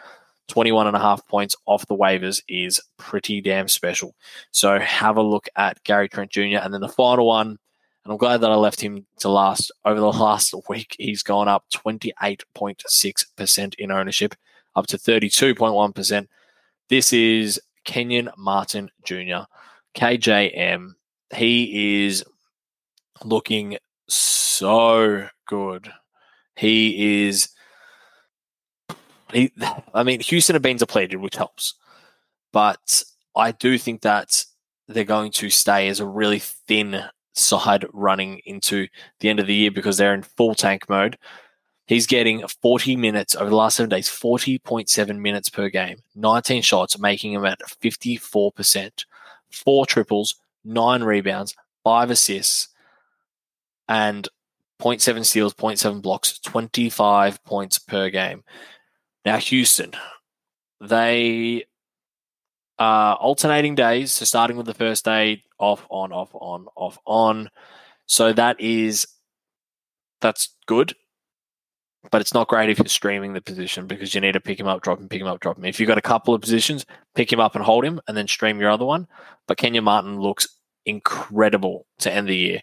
21 0.48 0.88
and 0.88 0.96
a 0.96 1.00
half 1.00 1.28
points 1.28 1.56
off 1.66 1.86
the 1.88 1.96
waivers 1.96 2.42
is 2.48 2.82
pretty 2.98 3.42
damn 3.42 3.68
special. 3.68 4.16
So 4.52 4.80
have 4.80 5.18
a 5.18 5.22
look 5.22 5.48
at 5.56 5.84
Gary 5.84 6.10
Trent 6.10 6.32
Jr. 6.32 6.58
And 6.62 6.74
then 6.74 6.82
the 6.82 6.90
final 6.90 7.28
one, 7.28 7.58
and 8.04 8.12
I'm 8.12 8.18
glad 8.18 8.42
that 8.42 8.52
I 8.52 8.56
left 8.56 8.82
him 8.82 9.06
to 9.20 9.30
last. 9.30 9.72
Over 9.86 10.00
the 10.00 10.08
last 10.08 10.54
week, 10.68 10.96
he's 10.98 11.24
gone 11.24 11.48
up 11.48 11.66
28.6% 11.74 13.76
in 13.76 13.92
ownership, 13.92 14.36
up 14.76 14.88
to 14.88 14.98
32.1%. 14.98 16.28
This 16.90 17.14
is 17.14 17.62
Kenyon 17.84 18.30
Martin 18.38 18.90
Jr., 19.04 19.44
KJM. 19.96 20.94
He 21.34 22.06
is 22.06 22.26
looking 23.24 23.78
so 24.08 25.28
good. 25.48 25.92
He 26.56 27.28
is. 27.28 27.50
I 29.94 30.04
mean, 30.04 30.20
Houston 30.22 30.56
have 30.56 30.62
been 30.62 30.78
depleted, 30.78 31.20
which 31.20 31.36
helps, 31.36 31.76
but 32.52 33.04
I 33.36 33.52
do 33.52 33.78
think 33.78 34.02
that 34.02 34.46
they're 34.88 35.04
going 35.04 35.32
to 35.32 35.50
stay 35.50 35.88
as 35.88 36.00
a 36.00 36.06
really 36.06 36.40
thin 36.40 37.04
side 37.34 37.86
running 37.94 38.42
into 38.46 38.88
the 39.20 39.30
end 39.30 39.40
of 39.40 39.48
the 39.48 39.54
year 39.54 39.72
because 39.72 39.98
they're 39.98 40.14
in 40.14 40.24
full 40.24 40.56
tank 40.56 40.90
mode. 40.90 41.18
He's 41.88 42.08
getting 42.08 42.46
40 42.62 42.96
minutes 42.96 43.36
over 43.36 43.50
the 43.50 43.56
last 43.56 43.78
seven 43.78 43.90
days, 43.90 44.08
40.7 44.08 45.18
minutes 45.20 45.50
per 45.50 45.70
game, 45.70 45.98
19 46.16 46.62
shots, 46.62 47.00
making 47.00 47.34
him 47.34 47.46
at 47.46 47.60
54%, 47.60 49.06
four 49.52 49.86
triples, 49.86 50.36
nine 50.64 51.04
rebounds, 51.04 51.56
five 51.84 52.10
assists, 52.10 52.70
and 53.90 54.30
0.7 54.82 55.26
steals, 55.26 55.54
0.7 55.54 56.02
blocks, 56.02 56.40
25 56.40 57.44
points 57.44 57.78
per 57.78 58.10
game. 58.10 58.44
Now, 59.26 59.38
Houston, 59.38 59.92
they 60.80 61.66
are 62.80 63.16
alternating 63.16 63.76
days. 63.76 64.12
So, 64.12 64.26
starting 64.26 64.58
with 64.58 64.66
the 64.66 64.74
first 64.74 65.06
day, 65.06 65.44
off, 65.60 65.86
on, 65.90 66.12
off, 66.12 66.30
on, 66.34 66.68
off, 66.76 66.98
on. 67.06 67.50
So, 68.08 68.34
that 68.34 68.60
is 68.60 69.08
that's 70.22 70.56
good 70.68 70.94
but 72.10 72.22
it's 72.22 72.34
not 72.34 72.48
great 72.48 72.70
if 72.70 72.80
you're 72.80 72.88
streaming 72.88 73.34
the 73.34 73.42
position 73.42 73.86
because 73.86 74.16
you 74.16 74.22
need 74.22 74.32
to 74.32 74.40
pick 74.40 74.60
him 74.60 74.68
up, 74.68 74.82
drop 74.82 75.00
him, 75.00 75.08
pick 75.08 75.22
him 75.22 75.28
up, 75.28 75.40
drop 75.40 75.58
him. 75.58 75.66
If 75.66 75.80
you've 75.80 75.88
got 75.88 76.00
a 76.00 76.02
couple 76.02 76.34
of 76.34 76.42
positions, 76.42 76.86
pick 77.14 77.32
him 77.32 77.40
up 77.40 77.54
and 77.56 77.64
hold 77.64 77.86
him, 77.86 78.02
and 78.08 78.18
then 78.18 78.28
stream 78.28 78.60
your 78.60 78.72
other 78.72 78.86
one. 78.86 79.08
But 79.48 79.58
Kenyon 79.58 79.84
Martin 79.84 80.20
looks 80.20 80.48
incredible 80.86 81.86
to 82.00 82.12
end 82.12 82.28
the 82.28 82.36
year. 82.36 82.62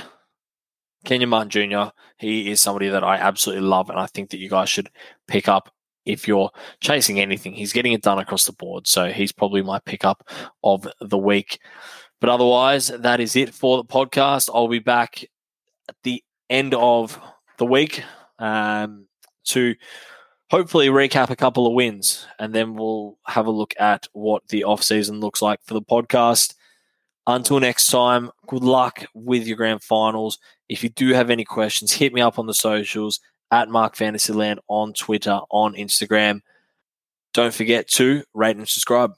Kenyon 1.05 1.31
Martin 1.31 1.51
Jr., 1.51 1.91
he 2.19 2.51
is 2.51 2.61
somebody 2.61 2.89
that 2.89 3.05
I 3.05 3.17
absolutely 3.17 3.67
love, 3.67 3.89
and 3.89 3.99
I 3.99 4.07
think 4.07 4.31
that 4.31 4.39
you 4.39 4.49
guys 4.49 4.69
should 4.69 4.91
pick 5.27 5.49
up 5.49 5.73
if 6.09 6.27
you're 6.27 6.51
chasing 6.81 7.21
anything. 7.21 7.53
He's 7.53 7.73
getting 7.73 7.93
it 7.93 8.03
done 8.03 8.19
across 8.19 8.47
the 8.47 8.53
board. 8.53 8.87
So 8.87 9.13
he's 9.13 9.31
probably 9.31 9.63
my 9.63 9.79
pickup 9.79 10.29
of 10.65 10.89
the 11.01 11.19
week. 11.19 11.61
But 12.21 12.31
otherwise, 12.31 12.89
that 12.89 13.21
is 13.21 13.37
it 13.37 13.55
for 13.55 13.77
the 13.77 13.85
podcast. 13.85 14.49
I'll 14.53 14.69
be 14.69 14.81
back 14.81 15.25
at 15.89 15.97
the 16.03 16.25
end 16.49 16.75
of 16.75 17.21
the 17.59 17.67
week 17.67 18.03
um, 18.39 19.07
to 19.45 19.75
hopefully 20.51 20.89
recap 20.89 21.29
a 21.29 21.37
couple 21.37 21.67
of 21.67 21.75
wins 21.75 22.27
and 22.39 22.55
then 22.55 22.75
we'll 22.75 23.19
have 23.27 23.47
a 23.47 23.51
look 23.51 23.75
at 23.79 24.07
what 24.15 24.49
the 24.49 24.65
off 24.65 24.83
season 24.83 25.21
looks 25.21 25.43
like 25.43 25.61
for 25.63 25.75
the 25.75 25.83
podcast. 25.83 26.55
Until 27.27 27.61
next 27.61 27.89
time, 27.89 28.31
good 28.47 28.65
luck 28.65 29.05
with 29.13 29.47
your 29.47 29.59
grand 29.59 29.83
finals. 29.83 30.39
If 30.71 30.83
you 30.83 30.89
do 30.89 31.13
have 31.13 31.29
any 31.29 31.45
questions, 31.45 31.93
hit 31.93 32.15
me 32.15 32.23
up 32.23 32.39
on 32.39 32.47
the 32.47 32.55
socials 32.55 33.21
at 33.51 33.69
Mark 33.69 33.97
Fantasyland 33.97 34.61
on 34.69 34.93
Twitter, 34.93 35.41
on 35.51 35.75
Instagram. 35.75 36.41
Don't 37.35 37.55
forget 37.55 37.89
to 37.89 38.25
rate 38.35 38.57
and 38.57 38.69
subscribe. 38.69 39.15